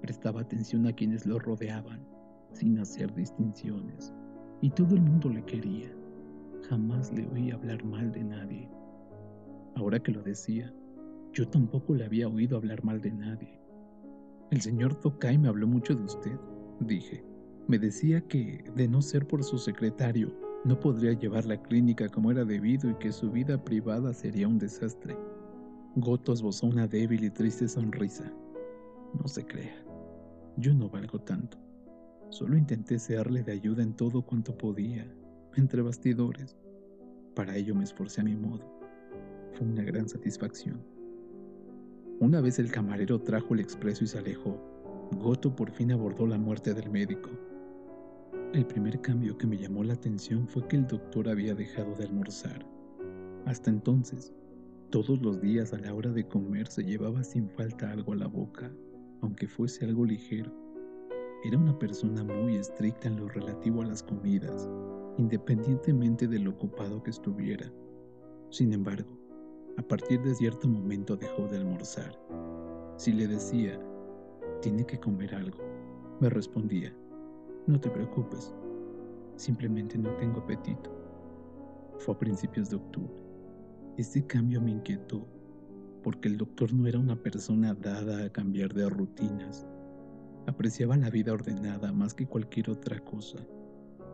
[0.01, 2.05] Prestaba atención a quienes lo rodeaban,
[2.53, 4.13] sin hacer distinciones,
[4.61, 5.91] y todo el mundo le quería.
[6.69, 8.69] Jamás le oí hablar mal de nadie.
[9.75, 10.73] Ahora que lo decía,
[11.33, 13.59] yo tampoco le había oído hablar mal de nadie.
[14.51, 16.37] El señor Tokai me habló mucho de usted,
[16.81, 17.23] dije.
[17.67, 20.35] Me decía que, de no ser por su secretario,
[20.65, 24.59] no podría llevar la clínica como era debido y que su vida privada sería un
[24.59, 25.15] desastre.
[25.95, 28.31] Goto esbozó una débil y triste sonrisa.
[29.13, 29.75] No se crea,
[30.57, 31.57] yo no valgo tanto.
[32.29, 35.05] Solo intenté serle de ayuda en todo cuanto podía,
[35.55, 36.57] entre bastidores.
[37.35, 38.81] Para ello me esforcé a mi modo
[39.53, 40.81] fue una gran satisfacción.
[42.19, 44.59] Una vez el camarero trajo el expreso y se alejó,
[45.19, 47.29] Goto por fin abordó la muerte del médico.
[48.53, 52.05] El primer cambio que me llamó la atención fue que el doctor había dejado de
[52.05, 52.65] almorzar.
[53.45, 54.33] Hasta entonces,
[54.89, 58.27] todos los días a la hora de comer se llevaba sin falta algo a la
[58.27, 58.71] boca,
[59.21, 60.51] aunque fuese algo ligero.
[61.43, 64.69] Era una persona muy estricta en lo relativo a las comidas,
[65.17, 67.71] independientemente de lo ocupado que estuviera.
[68.49, 69.17] Sin embargo,
[69.77, 72.19] a partir de cierto momento dejó de almorzar.
[72.97, 73.79] Si le decía,
[74.61, 75.57] tiene que comer algo,
[76.19, 76.95] me respondía,
[77.67, 78.53] no te preocupes,
[79.35, 80.91] simplemente no tengo apetito.
[81.97, 83.13] Fue a principios de octubre.
[83.97, 85.25] Este cambio me inquietó,
[86.03, 89.67] porque el doctor no era una persona dada a cambiar de rutinas.
[90.47, 93.39] Apreciaba la vida ordenada más que cualquier otra cosa,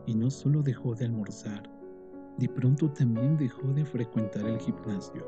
[0.06, 1.70] y no solo dejó de almorzar,
[2.38, 5.26] de pronto también dejó de frecuentar el gimnasio.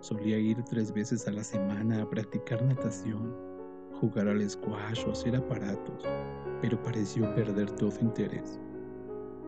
[0.00, 3.34] Solía ir tres veces a la semana a practicar natación,
[4.00, 6.04] jugar al squash o hacer aparatos,
[6.60, 8.58] pero pareció perder todo interés.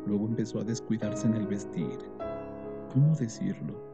[0.06, 1.98] Luego empezó a descuidarse en el vestir.
[2.92, 3.87] ¿Cómo decirlo?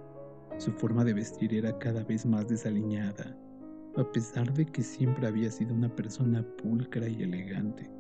[0.59, 3.37] Su forma de vestir era cada vez más desaliñada,
[3.97, 7.91] a pesar de que siempre había sido una persona pulcra y elegante.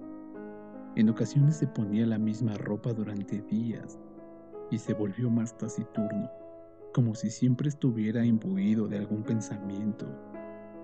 [0.96, 3.98] En ocasiones se ponía la misma ropa durante días
[4.70, 6.30] y se volvió más taciturno
[6.94, 10.06] como si siempre estuviera imbuido de algún pensamiento,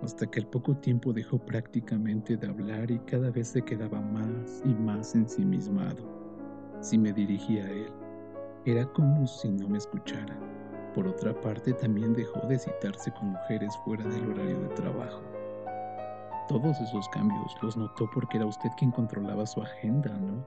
[0.03, 4.61] hasta que al poco tiempo dejó prácticamente de hablar y cada vez se quedaba más
[4.65, 6.05] y más ensimismado.
[6.81, 7.93] Si me dirigía a él,
[8.65, 10.37] era como si no me escuchara.
[10.95, 15.23] Por otra parte, también dejó de citarse con mujeres fuera del horario de trabajo.
[16.49, 20.45] Todos esos cambios los notó porque era usted quien controlaba su agenda, ¿no?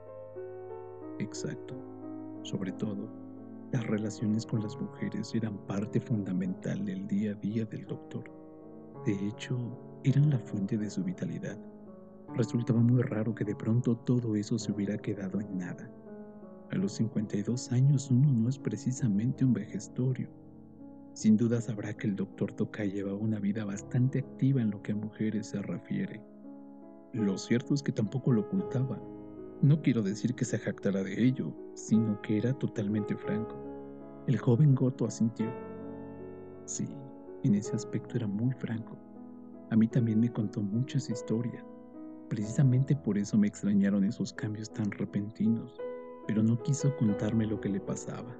[1.19, 1.75] Exacto.
[2.41, 3.07] Sobre todo,
[3.71, 8.25] las relaciones con las mujeres eran parte fundamental del día a día del doctor.
[9.05, 9.57] De hecho,
[10.03, 11.57] eran la fuente de su vitalidad.
[12.35, 15.89] Resultaba muy raro que de pronto todo eso se hubiera quedado en nada.
[16.73, 20.27] A los 52 años uno no es precisamente un vejestorio.
[21.13, 24.93] Sin duda sabrá que el doctor Tokai llevaba una vida bastante activa en lo que
[24.93, 26.19] a mujeres se refiere.
[27.13, 28.99] Lo cierto es que tampoco lo ocultaba.
[29.61, 33.55] No quiero decir que se jactara de ello, sino que era totalmente franco.
[34.25, 35.53] El joven Goto asintió.
[36.65, 36.87] Sí,
[37.43, 38.97] en ese aspecto era muy franco.
[39.69, 41.63] A mí también me contó muchas historias.
[42.29, 45.82] Precisamente por eso me extrañaron esos cambios tan repentinos,
[46.27, 48.35] pero no quiso contarme lo que le pasaba.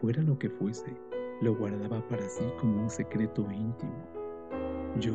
[0.00, 0.96] Fuera lo que fuese,
[1.42, 4.06] lo guardaba para sí como un secreto íntimo.
[5.00, 5.14] Yo,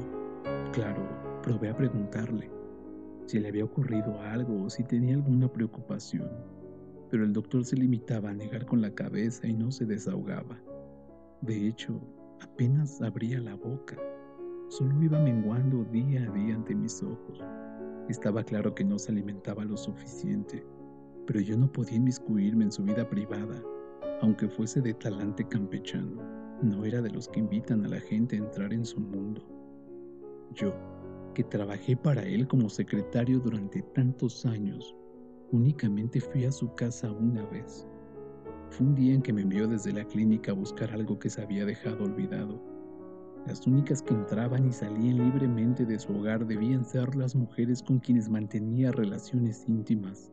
[0.73, 1.01] claro,
[1.41, 2.51] probé a preguntarle
[3.25, 6.29] si le había ocurrido algo o si tenía alguna preocupación,
[7.09, 10.59] pero el doctor se limitaba a negar con la cabeza y no se desahogaba.
[11.41, 11.99] De hecho,
[12.41, 13.97] apenas abría la boca,
[14.69, 17.43] solo iba menguando día a día ante mis ojos.
[18.09, 20.65] Estaba claro que no se alimentaba lo suficiente,
[21.25, 23.61] pero yo no podía inmiscuirme en su vida privada,
[24.21, 26.21] aunque fuese de talante campechano.
[26.61, 29.41] No era de los que invitan a la gente a entrar en su mundo.
[30.53, 30.73] Yo,
[31.33, 34.95] que trabajé para él como secretario durante tantos años,
[35.51, 37.87] únicamente fui a su casa una vez.
[38.69, 41.41] Fue un día en que me envió desde la clínica a buscar algo que se
[41.41, 42.61] había dejado olvidado.
[43.47, 47.99] Las únicas que entraban y salían libremente de su hogar debían ser las mujeres con
[47.99, 50.31] quienes mantenía relaciones íntimas.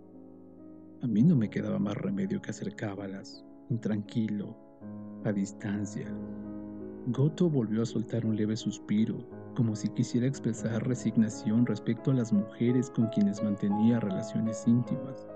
[1.00, 4.56] A mí no me quedaba más remedio que acercábalas, intranquilo,
[5.24, 6.12] a distancia.
[7.06, 9.24] Goto volvió a soltar un leve suspiro
[9.54, 15.28] como si quisiera expresar resignación respecto a las mujeres con quienes mantenía relaciones íntimas.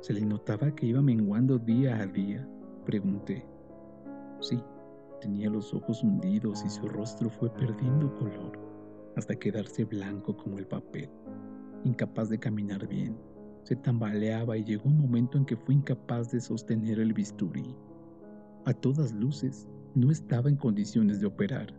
[0.00, 2.48] ¿Se le notaba que iba menguando día a día?
[2.84, 3.44] Pregunté.
[4.40, 4.62] Sí,
[5.20, 8.58] tenía los ojos hundidos y su rostro fue perdiendo color
[9.16, 11.10] hasta quedarse blanco como el papel.
[11.84, 13.16] Incapaz de caminar bien,
[13.64, 17.74] se tambaleaba y llegó un momento en que fue incapaz de sostener el bisturí.
[18.64, 21.74] A todas luces, no estaba en condiciones de operar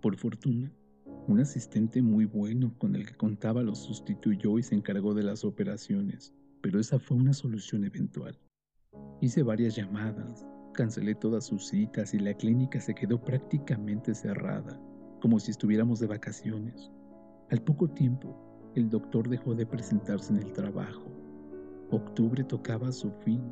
[0.00, 0.72] por fortuna,
[1.26, 5.44] un asistente muy bueno con el que contaba lo sustituyó y se encargó de las
[5.44, 6.32] operaciones,
[6.62, 8.38] pero esa fue una solución eventual.
[9.20, 14.80] Hice varias llamadas, cancelé todas sus citas y la clínica se quedó prácticamente cerrada,
[15.20, 16.92] como si estuviéramos de vacaciones.
[17.50, 18.47] Al poco tiempo,
[18.78, 21.10] el doctor dejó de presentarse en el trabajo.
[21.90, 23.42] Octubre tocaba su fin.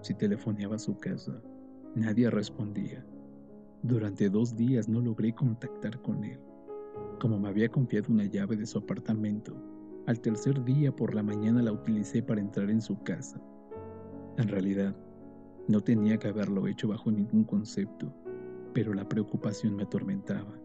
[0.00, 1.40] Si telefoneaba a su casa,
[1.94, 3.04] nadie respondía.
[3.82, 6.40] Durante dos días no logré contactar con él.
[7.20, 9.54] Como me había confiado una llave de su apartamento,
[10.06, 13.40] al tercer día por la mañana la utilicé para entrar en su casa.
[14.38, 14.96] En realidad,
[15.68, 18.12] no tenía que haberlo hecho bajo ningún concepto,
[18.72, 20.58] pero la preocupación me atormentaba.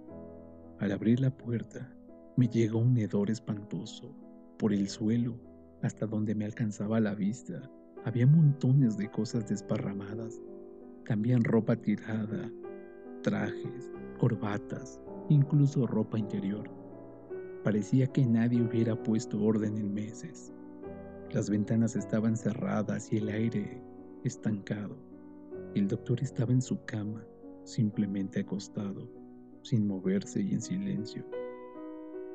[0.80, 1.94] Al abrir la puerta,
[2.38, 4.16] me llegó un hedor espantoso.
[4.58, 5.40] Por el suelo,
[5.82, 7.62] hasta donde me alcanzaba la vista,
[8.06, 10.40] había montones de cosas desparramadas.
[11.06, 12.52] También ropa tirada,
[13.22, 16.70] trajes, corbatas, incluso ropa interior.
[17.64, 20.54] Parecía que nadie hubiera puesto orden en meses.
[21.32, 23.82] Las ventanas estaban cerradas y el aire
[24.24, 24.98] estancado.
[25.76, 27.24] El doctor estaba en su cama,
[27.64, 29.10] simplemente acostado,
[29.64, 31.26] sin moverse y en silencio.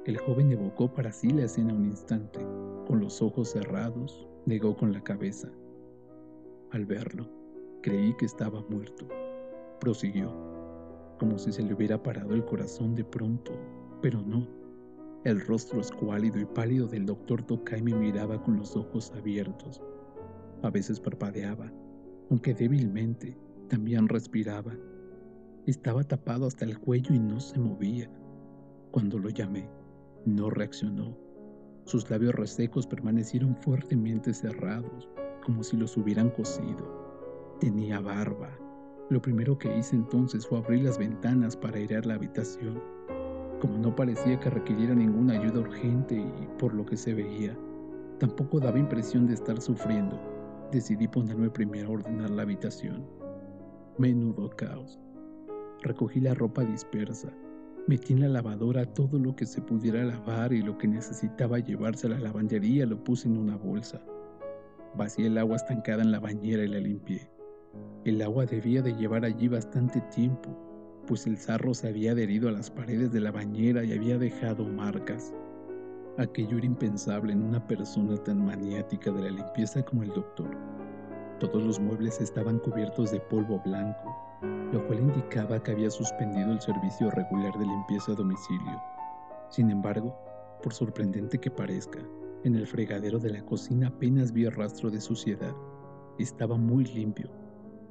[0.07, 2.39] El joven evocó para sí la escena un instante.
[2.87, 5.51] Con los ojos cerrados, negó con la cabeza.
[6.71, 7.29] Al verlo,
[7.83, 9.09] creí que estaba muerto.
[9.81, 10.33] Prosiguió
[11.19, 13.51] como si se le hubiera parado el corazón de pronto,
[14.01, 14.47] pero no.
[15.25, 19.83] El rostro escuálido y pálido del doctor Tokai me miraba con los ojos abiertos.
[20.63, 21.73] A veces parpadeaba,
[22.31, 23.37] aunque débilmente,
[23.69, 24.73] también respiraba.
[25.67, 28.09] Estaba tapado hasta el cuello y no se movía.
[28.93, 29.69] Cuando lo llamé,
[30.27, 31.17] no reaccionó.
[31.85, 35.09] Sus labios resecos permanecieron fuertemente cerrados,
[35.45, 37.57] como si los hubieran cosido.
[37.61, 38.51] Tenía barba,
[39.09, 42.83] lo primero que hice entonces fue abrir las ventanas para airear la habitación.
[43.61, 47.57] Como no parecía que requiriera ninguna ayuda urgente y por lo que se veía,
[48.19, 50.21] tampoco daba impresión de estar sufriendo,
[50.73, 53.07] decidí ponerme primero a ordenar la habitación.
[53.97, 54.99] Menudo caos.
[55.83, 57.33] Recogí la ropa dispersa,
[57.87, 62.09] metí en la lavadora todo lo que se pudiera lavar y lo que necesitaba llevarse
[62.09, 64.01] a la lavandería lo puse en una bolsa.
[64.97, 67.31] Vacié el agua estancada en la bañera y la limpié.
[68.05, 70.51] El agua debía de llevar allí bastante tiempo,
[71.07, 74.65] pues el sarro se había adherido a las paredes de la bañera y había dejado
[74.65, 75.33] marcas.
[76.19, 80.51] Aquello era impensable en una persona tan maniática de la limpieza como el doctor.
[81.39, 86.61] Todos los muebles estaban cubiertos de polvo blanco, lo cual indicaba que había suspendido el
[86.61, 88.83] servicio regular de limpieza a domicilio.
[89.49, 90.17] Sin embargo,
[90.63, 92.01] por sorprendente que parezca,
[92.45, 95.55] en el fregadero de la cocina apenas vi rastro de suciedad
[96.19, 97.31] Estaba muy limpio,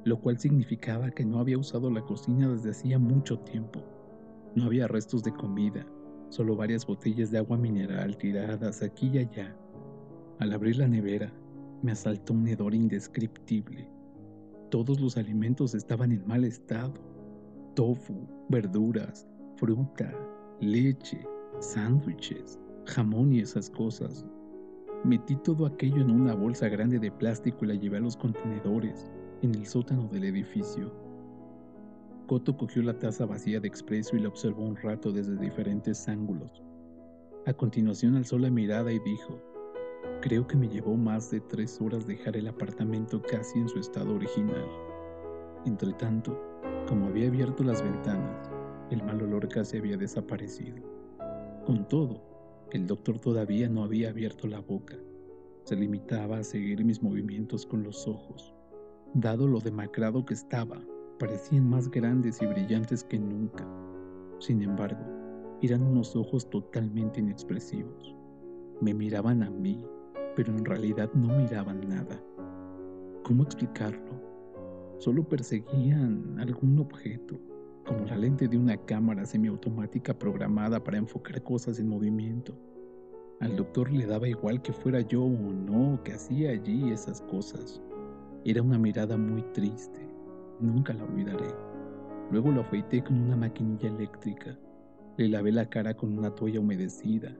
[0.04, 3.84] lo cual significaba que no había usado la cocina desde hacía mucho tiempo.
[4.56, 5.86] No había restos de comida,
[6.28, 9.56] solo varias botellas de agua mineral tiradas aquí y allá.
[10.40, 11.32] Al abrir la nevera,
[11.82, 13.88] me asaltó un hedor indescriptible.
[14.70, 16.94] Todos los alimentos estaban en mal estado.
[17.74, 20.12] Tofu, verduras, fruta,
[20.60, 21.20] leche,
[21.60, 24.26] sándwiches, jamón y esas cosas.
[25.04, 29.10] Metí todo aquello en una bolsa grande de plástico y la llevé a los contenedores,
[29.42, 30.92] en el sótano del edificio.
[32.26, 36.64] Coto cogió la taza vacía de expreso y la observó un rato desde diferentes ángulos.
[37.46, 39.40] A continuación alzó la mirada y dijo,
[40.22, 44.14] Creo que me llevó más de tres horas dejar el apartamento casi en su estado
[44.14, 44.66] original.
[45.66, 46.40] Entretanto,
[46.88, 48.50] como había abierto las ventanas,
[48.90, 50.78] el mal olor casi había desaparecido.
[51.66, 52.22] Con todo,
[52.72, 54.96] el doctor todavía no había abierto la boca.
[55.64, 58.54] Se limitaba a seguir mis movimientos con los ojos.
[59.14, 60.80] Dado lo demacrado que estaba,
[61.18, 63.66] parecían más grandes y brillantes que nunca.
[64.38, 65.04] Sin embargo,
[65.62, 68.14] eran unos ojos totalmente inexpresivos.
[68.80, 69.84] Me miraban a mí,
[70.36, 72.22] pero en realidad no miraban nada.
[73.24, 74.20] ¿Cómo explicarlo?
[74.98, 77.40] Solo perseguían algún objeto,
[77.86, 82.54] como la lente de una cámara semiautomática programada para enfocar cosas en movimiento.
[83.40, 87.82] Al doctor le daba igual que fuera yo o no que hacía allí esas cosas.
[88.44, 90.06] Era una mirada muy triste,
[90.60, 91.54] nunca la olvidaré.
[92.30, 94.58] Luego lo afeité con una maquinilla eléctrica.
[95.16, 97.34] Le lavé la cara con una toalla humedecida.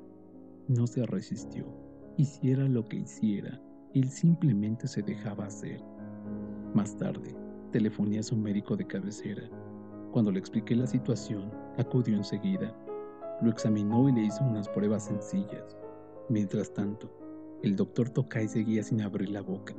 [0.68, 1.85] No se resistió
[2.18, 3.60] Hiciera lo que hiciera,
[3.92, 5.82] él simplemente se dejaba hacer.
[6.72, 7.36] Más tarde,
[7.72, 9.42] telefoné a su médico de cabecera.
[10.12, 12.74] Cuando le expliqué la situación, acudió enseguida.
[13.42, 15.76] Lo examinó y le hizo unas pruebas sencillas.
[16.30, 17.12] Mientras tanto,
[17.62, 19.74] el doctor Tokai seguía sin abrir la boca.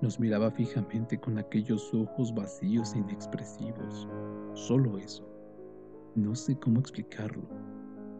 [0.00, 4.08] Nos miraba fijamente con aquellos ojos vacíos e inexpresivos.
[4.54, 5.28] Solo eso.
[6.14, 7.46] No sé cómo explicarlo.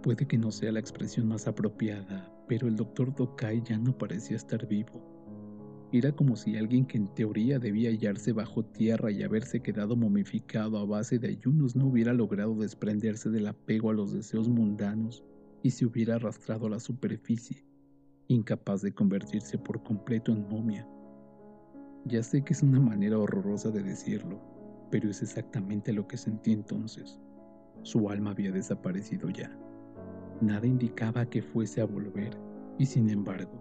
[0.03, 4.37] Puede que no sea la expresión más apropiada, pero el doctor Tokai ya no parecía
[4.37, 5.03] estar vivo.
[5.93, 10.79] Era como si alguien que en teoría debía hallarse bajo tierra y haberse quedado momificado
[10.79, 15.25] a base de ayunos no hubiera logrado desprenderse del apego a los deseos mundanos
[15.63, 17.65] y se hubiera arrastrado a la superficie,
[18.29, 20.89] incapaz de convertirse por completo en momia.
[22.05, 24.41] Ya sé que es una manera horrorosa de decirlo,
[24.91, 27.21] pero es exactamente lo que sentí entonces.
[27.83, 29.57] Su alma había desaparecido ya.
[30.41, 32.37] Nada indicaba que fuese a volver,
[32.79, 33.59] y sin embargo,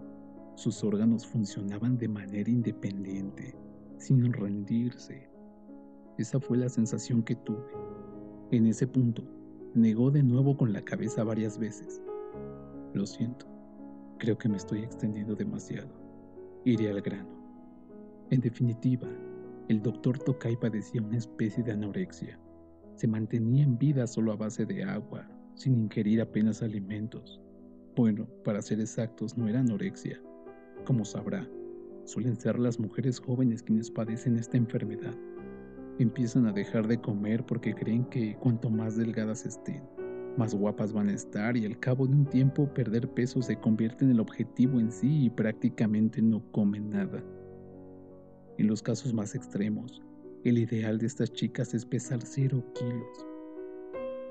[0.56, 3.54] sus órganos funcionaban de manera independiente,
[3.96, 5.28] sin rendirse.
[6.18, 7.72] Esa fue la sensación que tuve.
[8.50, 9.22] En ese punto,
[9.74, 12.02] negó de nuevo con la cabeza varias veces.
[12.94, 13.46] Lo siento,
[14.18, 15.88] creo que me estoy extendiendo demasiado.
[16.64, 17.28] Iré al grano.
[18.30, 19.08] En definitiva,
[19.68, 22.38] el doctor Tokai padecía una especie de anorexia.
[22.96, 27.40] Se mantenía en vida solo a base de agua, sin ingerir apenas alimentos.
[27.96, 30.20] Bueno, para ser exactos, no era anorexia.
[30.84, 31.48] Como sabrá,
[32.04, 35.14] suelen ser las mujeres jóvenes quienes padecen esta enfermedad.
[35.98, 39.82] Empiezan a dejar de comer porque creen que cuanto más delgadas estén,
[40.36, 44.04] más guapas van a estar y al cabo de un tiempo perder peso se convierte
[44.04, 47.24] en el objetivo en sí y prácticamente no comen nada.
[48.58, 50.02] En los casos más extremos,
[50.44, 53.35] el ideal de estas chicas es pesar cero kilos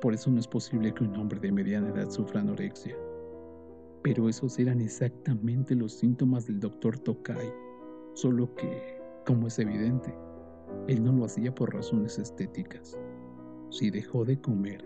[0.05, 2.95] por eso no es posible que un hombre de mediana edad sufra anorexia.
[4.03, 7.51] Pero esos eran exactamente los síntomas del doctor Tokai,
[8.13, 10.13] solo que, como es evidente,
[10.87, 12.99] él no lo hacía por razones estéticas.
[13.71, 14.85] Si dejó de comer,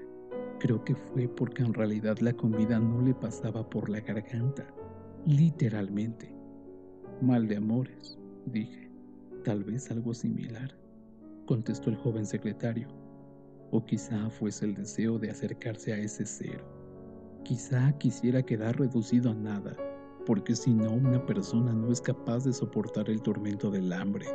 [0.57, 4.73] creo que fue porque en realidad la comida no le pasaba por la garganta,
[5.25, 6.33] literalmente.
[7.21, 8.89] Mal de amores, dije.
[9.43, 10.73] Tal vez algo similar,
[11.45, 12.98] contestó el joven secretario.
[13.71, 16.65] O quizá fuese el deseo de acercarse a ese cero.
[17.43, 19.77] Quizá quisiera quedar reducido a nada,
[20.25, 24.25] porque si no una persona no es capaz de soportar el tormento del hambre.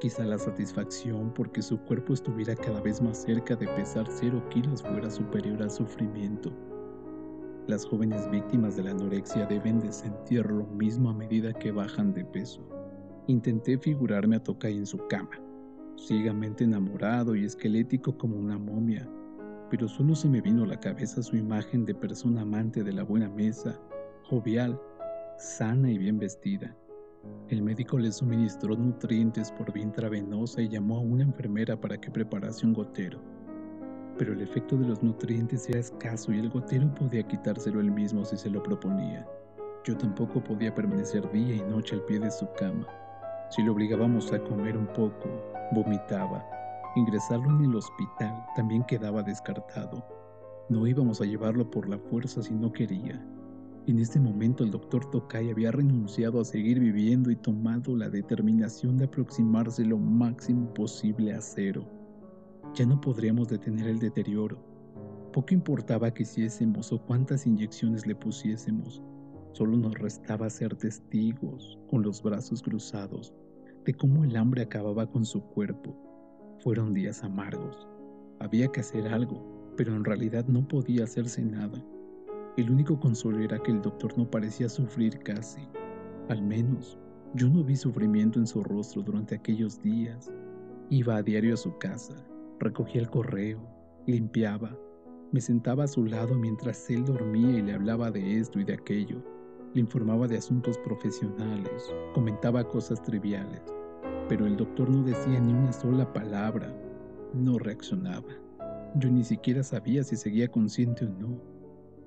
[0.00, 4.82] Quizá la satisfacción porque su cuerpo estuviera cada vez más cerca de pesar cero kilos
[4.82, 6.52] fuera superior al sufrimiento.
[7.66, 12.14] Las jóvenes víctimas de la anorexia deben de sentir lo mismo a medida que bajan
[12.14, 12.66] de peso.
[13.26, 15.38] Intenté figurarme a Tokai en su cama,
[15.98, 19.08] ciegamente enamorado y esquelético como una momia,
[19.70, 23.02] pero solo se me vino a la cabeza su imagen de persona amante de la
[23.02, 23.78] buena mesa,
[24.22, 24.80] jovial,
[25.38, 26.74] sana y bien vestida.
[27.48, 32.10] El médico le suministró nutrientes por vía intravenosa y llamó a una enfermera para que
[32.10, 33.20] preparase un gotero.
[34.16, 38.24] Pero el efecto de los nutrientes era escaso y el gotero podía quitárselo él mismo
[38.24, 39.26] si se lo proponía.
[39.84, 42.86] Yo tampoco podía permanecer día y noche al pie de su cama
[43.50, 45.28] Si lo obligábamos a comer un poco,
[45.72, 46.44] vomitaba.
[46.96, 50.04] Ingresarlo en el hospital también quedaba descartado.
[50.68, 53.24] No íbamos a llevarlo por la fuerza si no quería.
[53.86, 58.98] En este momento el doctor Tokai había renunciado a seguir viviendo y tomado la determinación
[58.98, 61.86] de aproximarse lo máximo posible a cero.
[62.74, 64.58] Ya no podríamos detener el deterioro.
[65.32, 69.02] Poco importaba que hiciésemos o cuántas inyecciones le pusiésemos.
[69.52, 73.34] Solo nos restaba ser testigos, con los brazos cruzados,
[73.84, 75.96] de cómo el hambre acababa con su cuerpo.
[76.60, 77.88] Fueron días amargos.
[78.40, 81.82] Había que hacer algo, pero en realidad no podía hacerse nada.
[82.56, 85.62] El único consuelo era que el doctor no parecía sufrir casi.
[86.28, 86.98] Al menos,
[87.34, 90.32] yo no vi sufrimiento en su rostro durante aquellos días.
[90.90, 92.14] Iba a diario a su casa,
[92.58, 93.60] recogía el correo,
[94.06, 94.76] limpiaba,
[95.30, 98.72] me sentaba a su lado mientras él dormía y le hablaba de esto y de
[98.72, 99.22] aquello.
[99.74, 103.62] Le informaba de asuntos profesionales, comentaba cosas triviales,
[104.28, 106.74] pero el doctor no decía ni una sola palabra,
[107.34, 108.32] no reaccionaba.
[108.94, 111.38] Yo ni siquiera sabía si seguía consciente o no.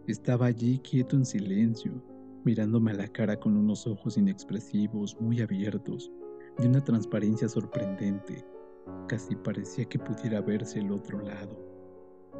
[0.07, 2.03] Estaba allí quieto en silencio,
[2.43, 6.11] mirándome a la cara con unos ojos inexpresivos, muy abiertos,
[6.57, 8.43] de una transparencia sorprendente.
[9.07, 11.57] Casi parecía que pudiera verse el otro lado.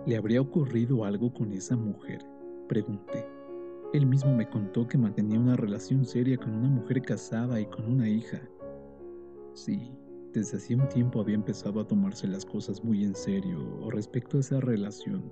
[0.07, 2.25] ¿Le habría ocurrido algo con esa mujer?
[2.67, 3.40] Pregunté.
[3.93, 7.91] Él mismo me contó que mantenía una relación seria con una mujer casada y con
[7.91, 8.41] una hija.
[9.53, 9.91] Sí,
[10.33, 14.39] desde hacía un tiempo había empezado a tomarse las cosas muy en serio respecto a
[14.39, 15.23] esa relación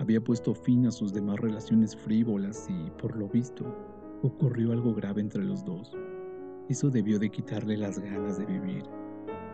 [0.00, 3.66] había puesto fin a sus demás relaciones frívolas y, por lo visto,
[4.22, 5.92] ocurrió algo grave entre los dos.
[6.70, 8.84] Eso debió de quitarle las ganas de vivir.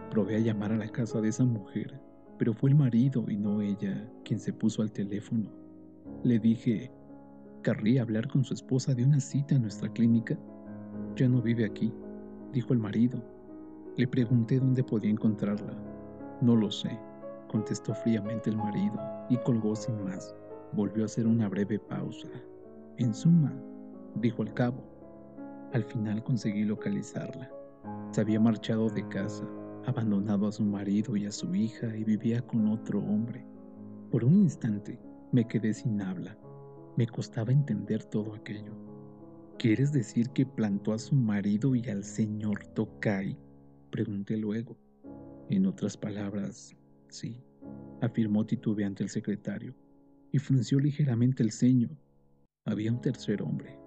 [0.08, 2.00] Probé a llamar a la casa de esa mujer,
[2.38, 5.50] pero fue el marido y no ella quien se puso al teléfono.
[6.22, 6.92] Le dije,
[7.66, 10.38] ¿querría hablar con su esposa de una cita en nuestra clínica?
[11.16, 11.92] Ya no vive aquí,
[12.52, 13.20] dijo el marido.
[13.96, 15.76] Le pregunté dónde podía encontrarla.
[16.40, 16.96] No lo sé,
[17.48, 18.94] contestó fríamente el marido
[19.28, 20.32] y colgó sin más.
[20.74, 22.28] Volvió a hacer una breve pausa.
[22.98, 23.52] En suma,
[24.14, 24.84] dijo al cabo,
[25.72, 27.50] al final conseguí localizarla.
[28.12, 29.44] Se había marchado de casa,
[29.86, 33.44] abandonado a su marido y a su hija y vivía con otro hombre.
[34.12, 35.00] Por un instante
[35.32, 36.38] me quedé sin habla.
[36.96, 38.72] Me costaba entender todo aquello.
[39.58, 43.36] ¿Quieres decir que plantó a su marido y al señor Tokai?
[43.90, 44.78] Pregunté luego.
[45.50, 46.74] En otras palabras,
[47.08, 47.36] sí,
[48.00, 49.74] afirmó titubeante el secretario,
[50.32, 51.90] y frunció ligeramente el ceño.
[52.64, 53.78] Había un tercer hombre.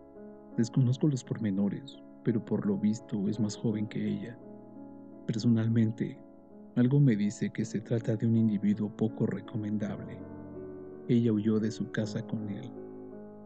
[0.56, 4.38] Desconozco los pormenores, pero por lo visto es más joven que ella.
[5.26, 6.20] Personalmente,
[6.76, 10.18] algo me dice que se trata de un individuo poco recomendable.
[11.08, 12.72] Ella huyó de su casa con él.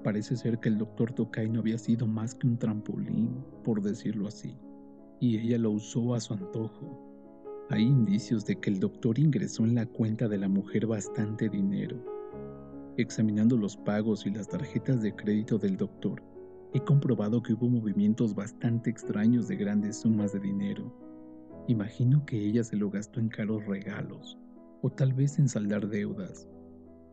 [0.04, 4.28] Parece ser que el doctor Tokai no había sido más que un trampolín, por decirlo
[4.28, 4.58] así,
[5.20, 7.14] y ella lo usó a su antojo
[7.70, 11.98] hay indicios de que el doctor ingresó en la cuenta de la mujer bastante dinero.
[12.98, 16.22] Examinando los pagos y las tarjetas de crédito del doctor,
[16.74, 20.94] he comprobado que hubo movimientos bastante extraños de grandes sumas de dinero.
[21.68, 24.38] Imagino que ella se lo gastó en caros regalos,
[24.82, 26.48] o tal vez en saldar deudas.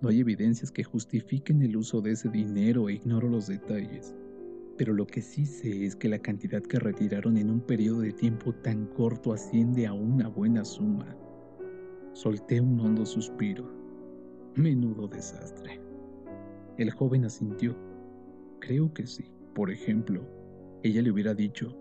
[0.00, 4.14] No hay evidencias que justifiquen el uso de ese dinero e ignoro los detalles
[4.80, 8.14] pero lo que sí sé es que la cantidad que retiraron en un periodo de
[8.14, 11.14] tiempo tan corto asciende a una buena suma.
[12.14, 13.70] Solté un hondo suspiro.
[14.54, 15.78] Menudo desastre.
[16.78, 17.76] El joven asintió.
[18.58, 19.26] Creo que sí.
[19.54, 20.22] Por ejemplo,
[20.82, 21.76] ella le hubiera dicho,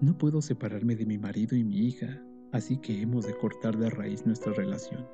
[0.00, 3.88] no puedo separarme de mi marido y mi hija, así que hemos de cortar de
[3.88, 5.06] raíz nuestra relación.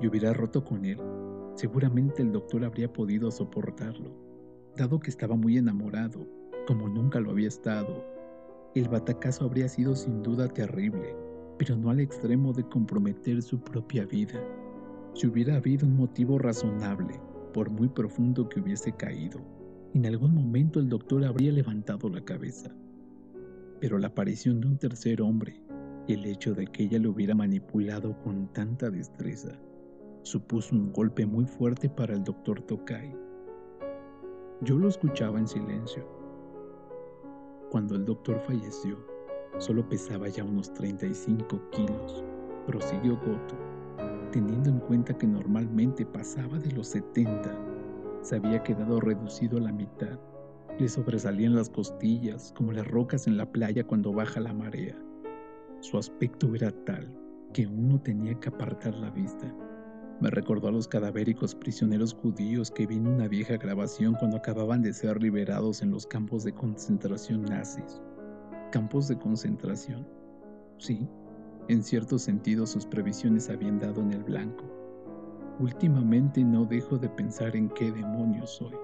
[0.00, 0.96] Y hubiera roto con él.
[1.54, 4.10] Seguramente el doctor habría podido soportarlo,
[4.76, 6.26] dado que estaba muy enamorado
[6.66, 8.04] como nunca lo había estado.
[8.74, 11.16] El batacazo habría sido sin duda terrible,
[11.58, 14.40] pero no al extremo de comprometer su propia vida.
[15.14, 17.20] Si hubiera habido un motivo razonable,
[17.52, 19.40] por muy profundo que hubiese caído,
[19.94, 22.70] en algún momento el doctor habría levantado la cabeza.
[23.80, 25.60] Pero la aparición de un tercer hombre
[26.06, 29.58] y el hecho de que ella lo hubiera manipulado con tanta destreza
[30.22, 33.14] supuso un golpe muy fuerte para el doctor Tokai.
[34.62, 36.20] Yo lo escuchaba en silencio
[37.70, 38.98] cuando el doctor falleció,
[39.58, 42.24] solo pesaba ya unos 35 kilos,
[42.66, 43.54] prosiguió Goto,
[44.32, 47.56] teniendo en cuenta que normalmente pasaba de los 70.
[48.22, 50.18] Se había quedado reducido a la mitad.
[50.80, 54.96] Le sobresalían las costillas como las rocas en la playa cuando baja la marea.
[55.78, 57.16] Su aspecto era tal
[57.52, 59.54] que uno tenía que apartar la vista.
[60.20, 64.82] Me recordó a los cadavéricos prisioneros judíos que vi en una vieja grabación cuando acababan
[64.82, 68.02] de ser liberados en los campos de concentración nazis.
[68.70, 70.06] Campos de concentración.
[70.76, 71.08] Sí,
[71.68, 74.64] en cierto sentido sus previsiones habían dado en el blanco.
[75.58, 78.74] Últimamente no dejo de pensar en qué demonios soy.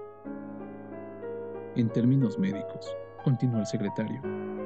[1.75, 4.19] En términos médicos, continuó el secretario,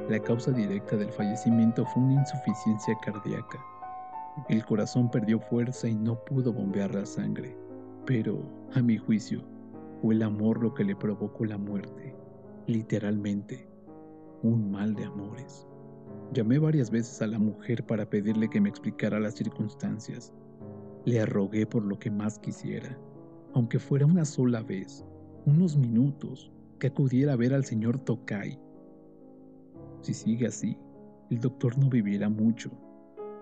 [0.10, 3.60] la causa directa del fallecimiento fue una insuficiencia cardíaca.
[4.49, 7.58] El corazón perdió fuerza y no pudo bombear la sangre,
[8.06, 8.41] pero,
[8.74, 9.44] a mi juicio,
[10.02, 12.16] fue el amor lo que le provocó la muerte,
[12.66, 13.68] literalmente,
[14.41, 15.68] un mal de amores.
[16.34, 20.34] Llamé varias veces a la mujer para pedirle que me explicara las circunstancias.
[21.06, 22.98] Le arrogué por lo que más quisiera,
[23.53, 25.06] aunque fuera una sola vez,
[25.45, 28.58] unos minutos, que acudiera a ver al señor Tokai.
[30.02, 30.78] Si sigue así,
[31.30, 32.72] el doctor no vivirá mucho,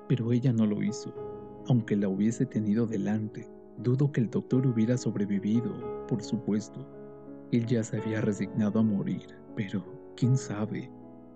[0.09, 1.13] pero ella no lo hizo.
[1.67, 5.71] Aunque la hubiese tenido delante, dudo que el doctor hubiera sobrevivido,
[6.07, 6.85] por supuesto.
[7.51, 9.85] Él ya se había resignado a morir, pero
[10.17, 10.91] quién sabe.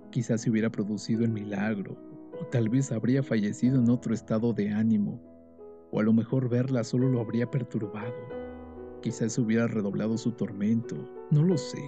[0.09, 1.95] Quizás se hubiera producido el milagro,
[2.41, 5.21] o tal vez habría fallecido en otro estado de ánimo,
[5.91, 8.13] o a lo mejor verla solo lo habría perturbado.
[9.01, 10.95] Quizás hubiera redoblado su tormento,
[11.29, 11.83] no lo sé.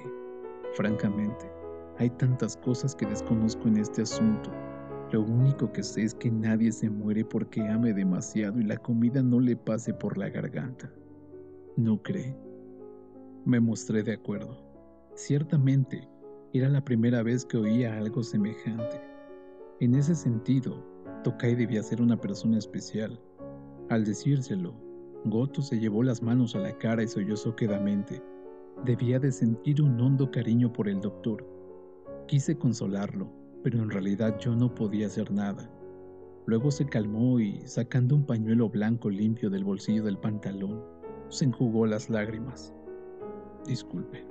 [0.74, 1.50] Francamente,
[1.98, 4.52] hay tantas cosas que desconozco en este asunto.
[5.16, 9.24] Lo único que sé es que nadie se muere porque ame demasiado y la comida
[9.24, 10.92] no le pase por la garganta.
[11.78, 12.36] ¿No cree?
[13.46, 14.58] Me mostré de acuerdo.
[15.14, 16.06] Ciertamente,
[16.52, 19.00] era la primera vez que oía algo semejante.
[19.80, 20.86] En ese sentido,
[21.24, 23.18] Tokai debía ser una persona especial.
[23.88, 24.76] Al decírselo,
[25.24, 28.22] Goto se llevó las manos a la cara y sollozó quedamente.
[28.84, 31.48] Debía de sentir un hondo cariño por el doctor.
[32.28, 33.32] Quise consolarlo,
[33.66, 35.68] pero en realidad yo no podía hacer nada.
[36.46, 40.84] Luego se calmó y, sacando un pañuelo blanco limpio del bolsillo del pantalón,
[41.30, 42.72] se enjugó las lágrimas.
[43.66, 44.24] Disculpe,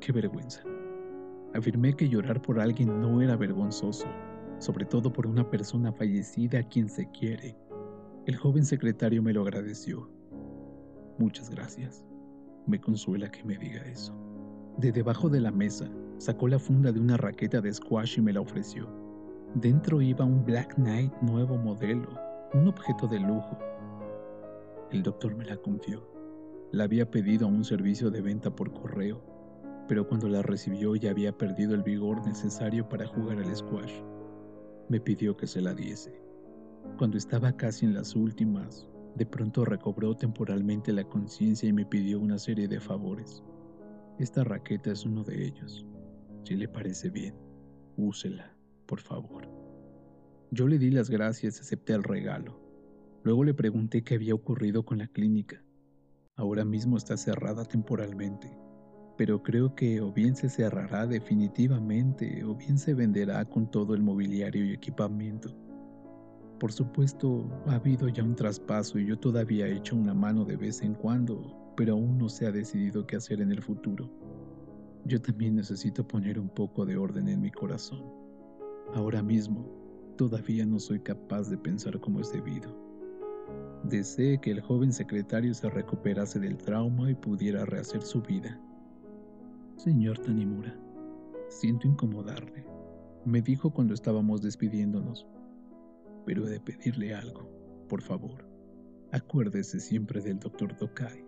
[0.00, 0.62] qué vergüenza.
[1.52, 4.06] Afirmé que llorar por alguien no era vergonzoso,
[4.60, 7.58] sobre todo por una persona fallecida a quien se quiere.
[8.24, 10.08] El joven secretario me lo agradeció.
[11.18, 12.02] Muchas gracias.
[12.66, 14.16] Me consuela que me diga eso.
[14.78, 15.86] De debajo de la mesa,
[16.20, 18.88] sacó la funda de una raqueta de squash y me la ofreció.
[19.54, 22.08] Dentro iba un Black Knight nuevo modelo,
[22.54, 23.58] un objeto de lujo.
[24.92, 26.08] El doctor me la confió.
[26.70, 29.30] La había pedido a un servicio de venta por correo
[29.90, 33.92] pero cuando la recibió ya había perdido el vigor necesario para jugar al squash.
[34.88, 36.22] Me pidió que se la diese.
[36.96, 38.86] Cuando estaba casi en las últimas,
[39.16, 43.42] de pronto recobró temporalmente la conciencia y me pidió una serie de favores.
[44.20, 45.84] Esta raqueta es uno de ellos.
[46.44, 47.34] Si le parece bien,
[47.96, 48.56] úsela,
[48.86, 49.48] por favor.
[50.50, 52.60] Yo le di las gracias acepté el regalo.
[53.22, 55.62] Luego le pregunté qué había ocurrido con la clínica.
[56.36, 58.50] Ahora mismo está cerrada temporalmente
[59.20, 64.00] pero creo que o bien se cerrará definitivamente o bien se venderá con todo el
[64.00, 65.54] mobiliario y equipamiento.
[66.58, 70.56] Por supuesto, ha habido ya un traspaso y yo todavía he hecho una mano de
[70.56, 74.10] vez en cuando, pero aún no se ha decidido qué hacer en el futuro.
[75.04, 78.04] Yo también necesito poner un poco de orden en mi corazón.
[78.94, 79.66] Ahora mismo,
[80.16, 82.76] todavía no soy capaz de pensar como es debido.
[83.84, 88.60] Deseé que el joven secretario se recuperase del trauma y pudiera rehacer su vida.
[89.76, 90.78] Señor Tanimura,
[91.48, 92.66] siento incomodarle,
[93.24, 95.26] me dijo cuando estábamos despidiéndonos,
[96.24, 97.48] pero he de pedirle algo,
[97.88, 98.46] por favor.
[99.12, 101.24] Acuérdese siempre del doctor Tokai.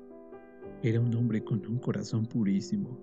[0.83, 2.99] Era un hombre con un corazón purísimo.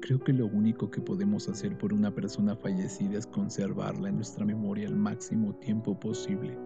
[0.00, 4.44] Creo que lo único que podemos hacer por una persona fallecida es conservarla en nuestra
[4.44, 6.58] memoria el máximo tiempo posible,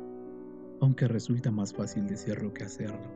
[0.80, 3.10] aunque resulta más fácil decirlo que hacerlo.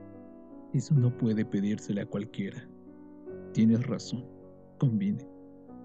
[0.75, 2.69] Eso no puede pedírsele a cualquiera.
[3.53, 4.39] Tienes razón
[4.79, 5.27] conviene.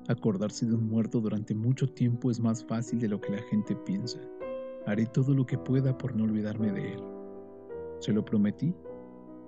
[0.07, 3.75] Acordarse de un muerto durante mucho tiempo es más fácil de lo que la gente
[3.75, 4.19] piensa.
[4.85, 7.03] Haré todo lo que pueda por no olvidarme de él.
[7.99, 8.73] ¿Se lo prometí?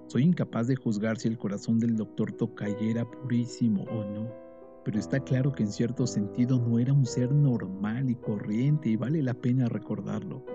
[0.07, 4.44] Soy incapaz de juzgar si el corazón del doctor Tokay era purísimo o no,
[4.85, 8.95] pero está claro que en cierto sentido no era un ser normal y corriente y
[8.95, 10.45] vale la pena recordarlo.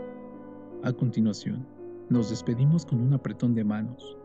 [0.84, 1.66] A continuación,
[2.10, 4.16] nos despedimos con un apretón de manos.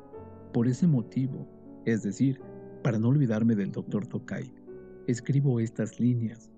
[0.54, 1.48] Por ese motivo,
[1.86, 2.40] es decir,
[2.84, 4.54] para no olvidarme del doctor Tokai,
[5.08, 6.52] escribo estas líneas.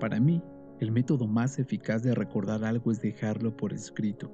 [0.00, 0.42] Para mí,
[0.80, 4.32] el método más eficaz de recordar algo es dejarlo por escrito.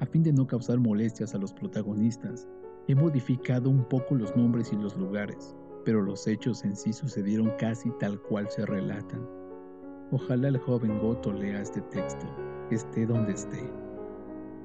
[0.00, 2.46] A fin de no causar molestias a los protagonistas,
[2.86, 7.52] he modificado un poco los nombres y los lugares, pero los hechos en sí sucedieron
[7.58, 9.26] casi tal cual se relatan.
[10.10, 12.26] Ojalá el joven Goto lea este texto,
[12.70, 13.70] esté donde esté.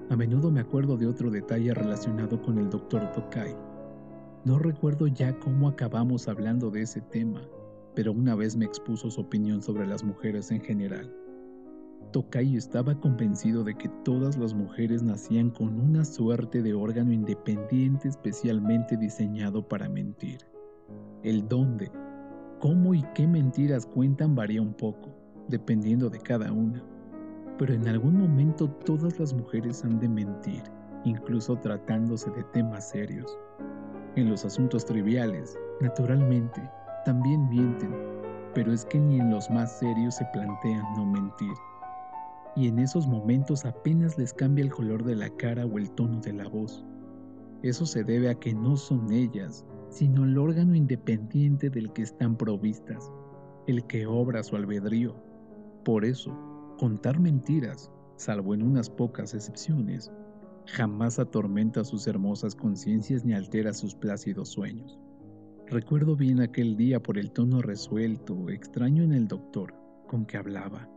[0.09, 3.55] A menudo me acuerdo de otro detalle relacionado con el doctor Tokai
[4.45, 7.41] no recuerdo ya cómo acabamos hablando de ese tema,
[7.95, 11.15] pero una vez me expuso su opinión sobre las mujeres en general.
[12.11, 18.09] Tocayo estaba convencido de que todas las mujeres nacían con una suerte de órgano independiente
[18.09, 20.39] especialmente diseñado para mentir.
[21.23, 21.91] El dónde,
[22.59, 25.09] cómo y qué mentiras cuentan varía un poco,
[25.47, 26.83] dependiendo de cada una.
[27.57, 30.63] Pero en algún momento todas las mujeres han de mentir,
[31.03, 33.37] incluso tratándose de temas serios.
[34.15, 36.61] En los asuntos triviales, naturalmente,
[37.05, 37.91] también mienten,
[38.53, 41.53] pero es que ni en los más serios se plantean no mentir
[42.55, 46.19] y en esos momentos apenas les cambia el color de la cara o el tono
[46.19, 46.85] de la voz.
[47.63, 52.35] Eso se debe a que no son ellas, sino el órgano independiente del que están
[52.35, 53.11] provistas,
[53.67, 55.15] el que obra su albedrío.
[55.85, 56.35] Por eso,
[56.79, 60.11] contar mentiras, salvo en unas pocas excepciones,
[60.65, 64.99] jamás atormenta sus hermosas conciencias ni altera sus plácidos sueños.
[65.67, 69.75] Recuerdo bien aquel día por el tono resuelto, extraño en el doctor,
[70.07, 70.89] con que hablaba.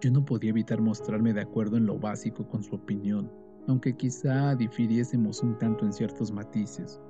[0.00, 3.30] Yo no podía evitar mostrarme de acuerdo en lo básico con su opinión,
[3.68, 7.00] aunque quizá difiriésemos un tanto en ciertos matices.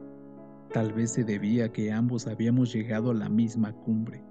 [0.74, 4.24] Tal vez se debía que ambos habíamos llegado a la misma cumbre,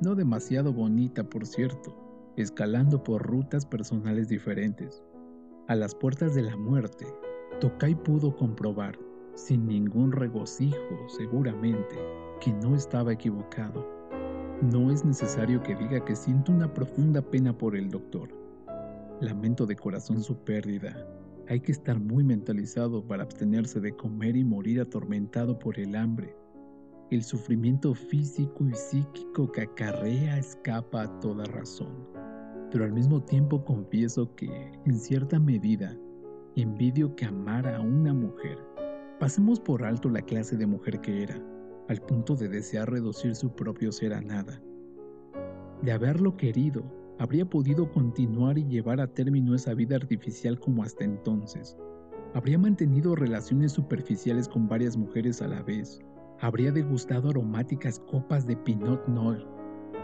[0.00, 5.04] no demasiado bonita por cierto, escalando por rutas personales diferentes.
[5.68, 7.06] A las puertas de la muerte,
[7.60, 8.98] Tokai pudo comprobar,
[9.36, 11.94] sin ningún regocijo seguramente,
[12.40, 13.86] que no estaba equivocado.
[14.62, 18.28] No es necesario que diga que siento una profunda pena por el doctor.
[19.20, 21.06] Lamento de corazón su pérdida.
[21.48, 26.34] Hay que estar muy mentalizado para abstenerse de comer y morir atormentado por el hambre.
[27.10, 32.08] El sufrimiento físico y psíquico que acarrea escapa a toda razón.
[32.72, 35.96] Pero al mismo tiempo confieso que, en cierta medida,
[36.56, 38.58] envidio que amara a una mujer.
[39.20, 41.40] Pasemos por alto la clase de mujer que era
[41.88, 44.60] al punto de desear reducir su propio ser a nada.
[45.82, 46.82] De haberlo querido,
[47.18, 51.76] habría podido continuar y llevar a término esa vida artificial como hasta entonces.
[52.34, 56.00] Habría mantenido relaciones superficiales con varias mujeres a la vez.
[56.40, 59.46] Habría degustado aromáticas copas de Pinot Noir.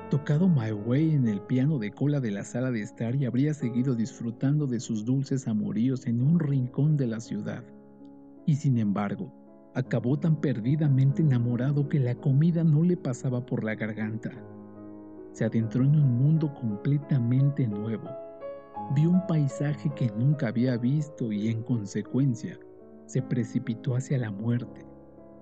[0.09, 3.55] Tocado My Way en el piano de cola de la sala de estar y habría
[3.55, 7.65] seguido disfrutando de sus dulces amoríos en un rincón de la ciudad.
[8.47, 9.33] Y sin embargo,
[9.75, 14.31] acabó tan perdidamente enamorado que la comida no le pasaba por la garganta.
[15.33, 18.09] Se adentró en un mundo completamente nuevo.
[18.95, 22.59] Vio un paisaje que nunca había visto y en consecuencia
[23.07, 24.87] se precipitó hacia la muerte,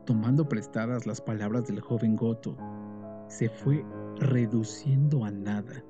[0.06, 2.56] tomando prestadas las palabras del joven Goto.
[3.28, 3.84] Se fue
[4.16, 5.84] reduciendo a nada.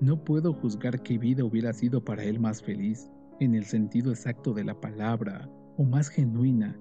[0.00, 3.10] No puedo juzgar qué vida hubiera sido para él más feliz,
[3.40, 6.78] en el sentido exacto de la palabra, o más genuina,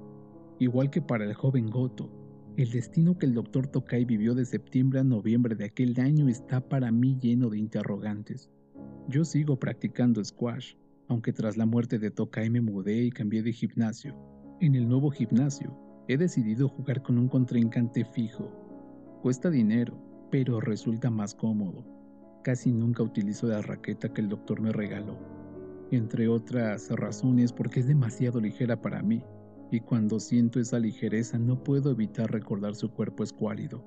[0.60, 2.10] Igual que para el joven Goto,
[2.62, 6.60] el destino que el doctor Tokai vivió de septiembre a noviembre de aquel año está
[6.60, 8.50] para mí lleno de interrogantes.
[9.08, 10.74] Yo sigo practicando squash,
[11.08, 14.14] aunque tras la muerte de Tokai me mudé y cambié de gimnasio.
[14.60, 15.74] En el nuevo gimnasio,
[16.10, 18.52] he decidido jugar con un contrincante fijo.
[19.22, 19.98] Cuesta dinero,
[20.30, 21.86] pero resulta más cómodo.
[22.44, 25.18] Casi nunca utilizo la raqueta que el doctor me regaló,
[25.92, 29.24] entre otras razones porque es demasiado ligera para mí
[29.72, 33.84] y cuando siento esa ligereza no puedo evitar recordar su cuerpo escuálido.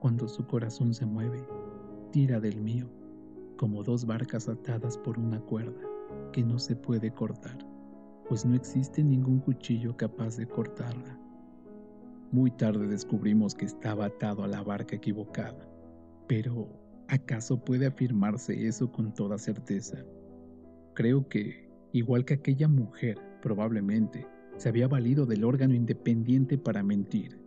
[0.00, 1.42] Cuando su corazón se mueve,
[2.10, 2.88] tira del mío,
[3.56, 5.80] como dos barcas atadas por una cuerda
[6.32, 7.58] que no se puede cortar,
[8.28, 11.18] pues no existe ningún cuchillo capaz de cortarla.
[12.32, 15.68] Muy tarde descubrimos que estaba atado a la barca equivocada,
[16.28, 16.68] pero
[17.08, 19.98] ¿acaso puede afirmarse eso con toda certeza?
[20.94, 24.26] Creo que, igual que aquella mujer, probablemente,
[24.60, 27.40] se había valido del órgano independiente para mentir.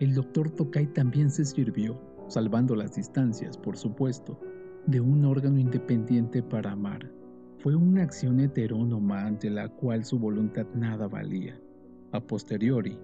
[0.00, 1.98] El doctor Tokai también se sirvió,
[2.28, 4.38] salvando las distancias, por supuesto,
[4.86, 7.10] de un órgano independiente para amar.
[7.56, 11.58] Fue una acción heterónoma ante la cual su voluntad nada valía.
[12.10, 12.98] A posteriori,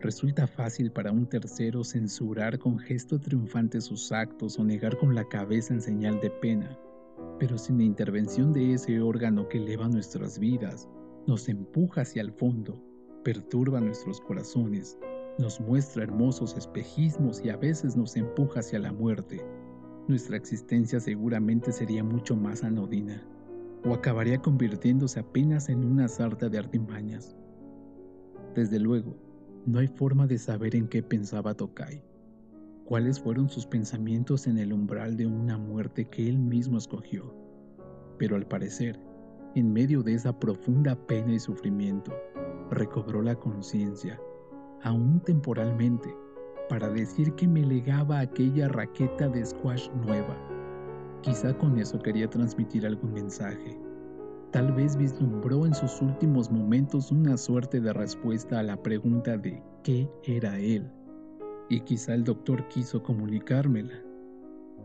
[0.00, 5.22] resulta fácil para un tercero censurar con gesto triunfante sus actos o negar con la
[5.28, 6.76] cabeza en señal de pena,
[7.38, 10.88] pero sin la intervención de ese órgano que eleva nuestras vidas,
[11.28, 12.87] nos empuja hacia el fondo,
[13.22, 14.98] perturba nuestros corazones,
[15.38, 19.44] nos muestra hermosos espejismos y a veces nos empuja hacia la muerte,
[20.08, 23.22] nuestra existencia seguramente sería mucho más anodina,
[23.84, 27.36] o acabaría convirtiéndose apenas en una sarta de artimañas.
[28.54, 29.14] Desde luego,
[29.66, 32.02] no hay forma de saber en qué pensaba Tokai,
[32.86, 37.34] cuáles fueron sus pensamientos en el umbral de una muerte que él mismo escogió.
[38.16, 38.98] Pero al parecer,
[39.54, 42.14] en medio de esa profunda pena y sufrimiento,
[42.70, 44.20] recobró la conciencia,
[44.82, 46.14] aún temporalmente,
[46.68, 50.36] para decir que me legaba aquella raqueta de squash nueva.
[51.22, 53.78] Quizá con eso quería transmitir algún mensaje.
[54.52, 59.62] Tal vez vislumbró en sus últimos momentos una suerte de respuesta a la pregunta de
[59.82, 60.90] qué era él.
[61.68, 64.02] Y quizá el doctor quiso comunicármela.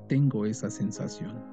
[0.10, 1.52] Tengo esa sensación.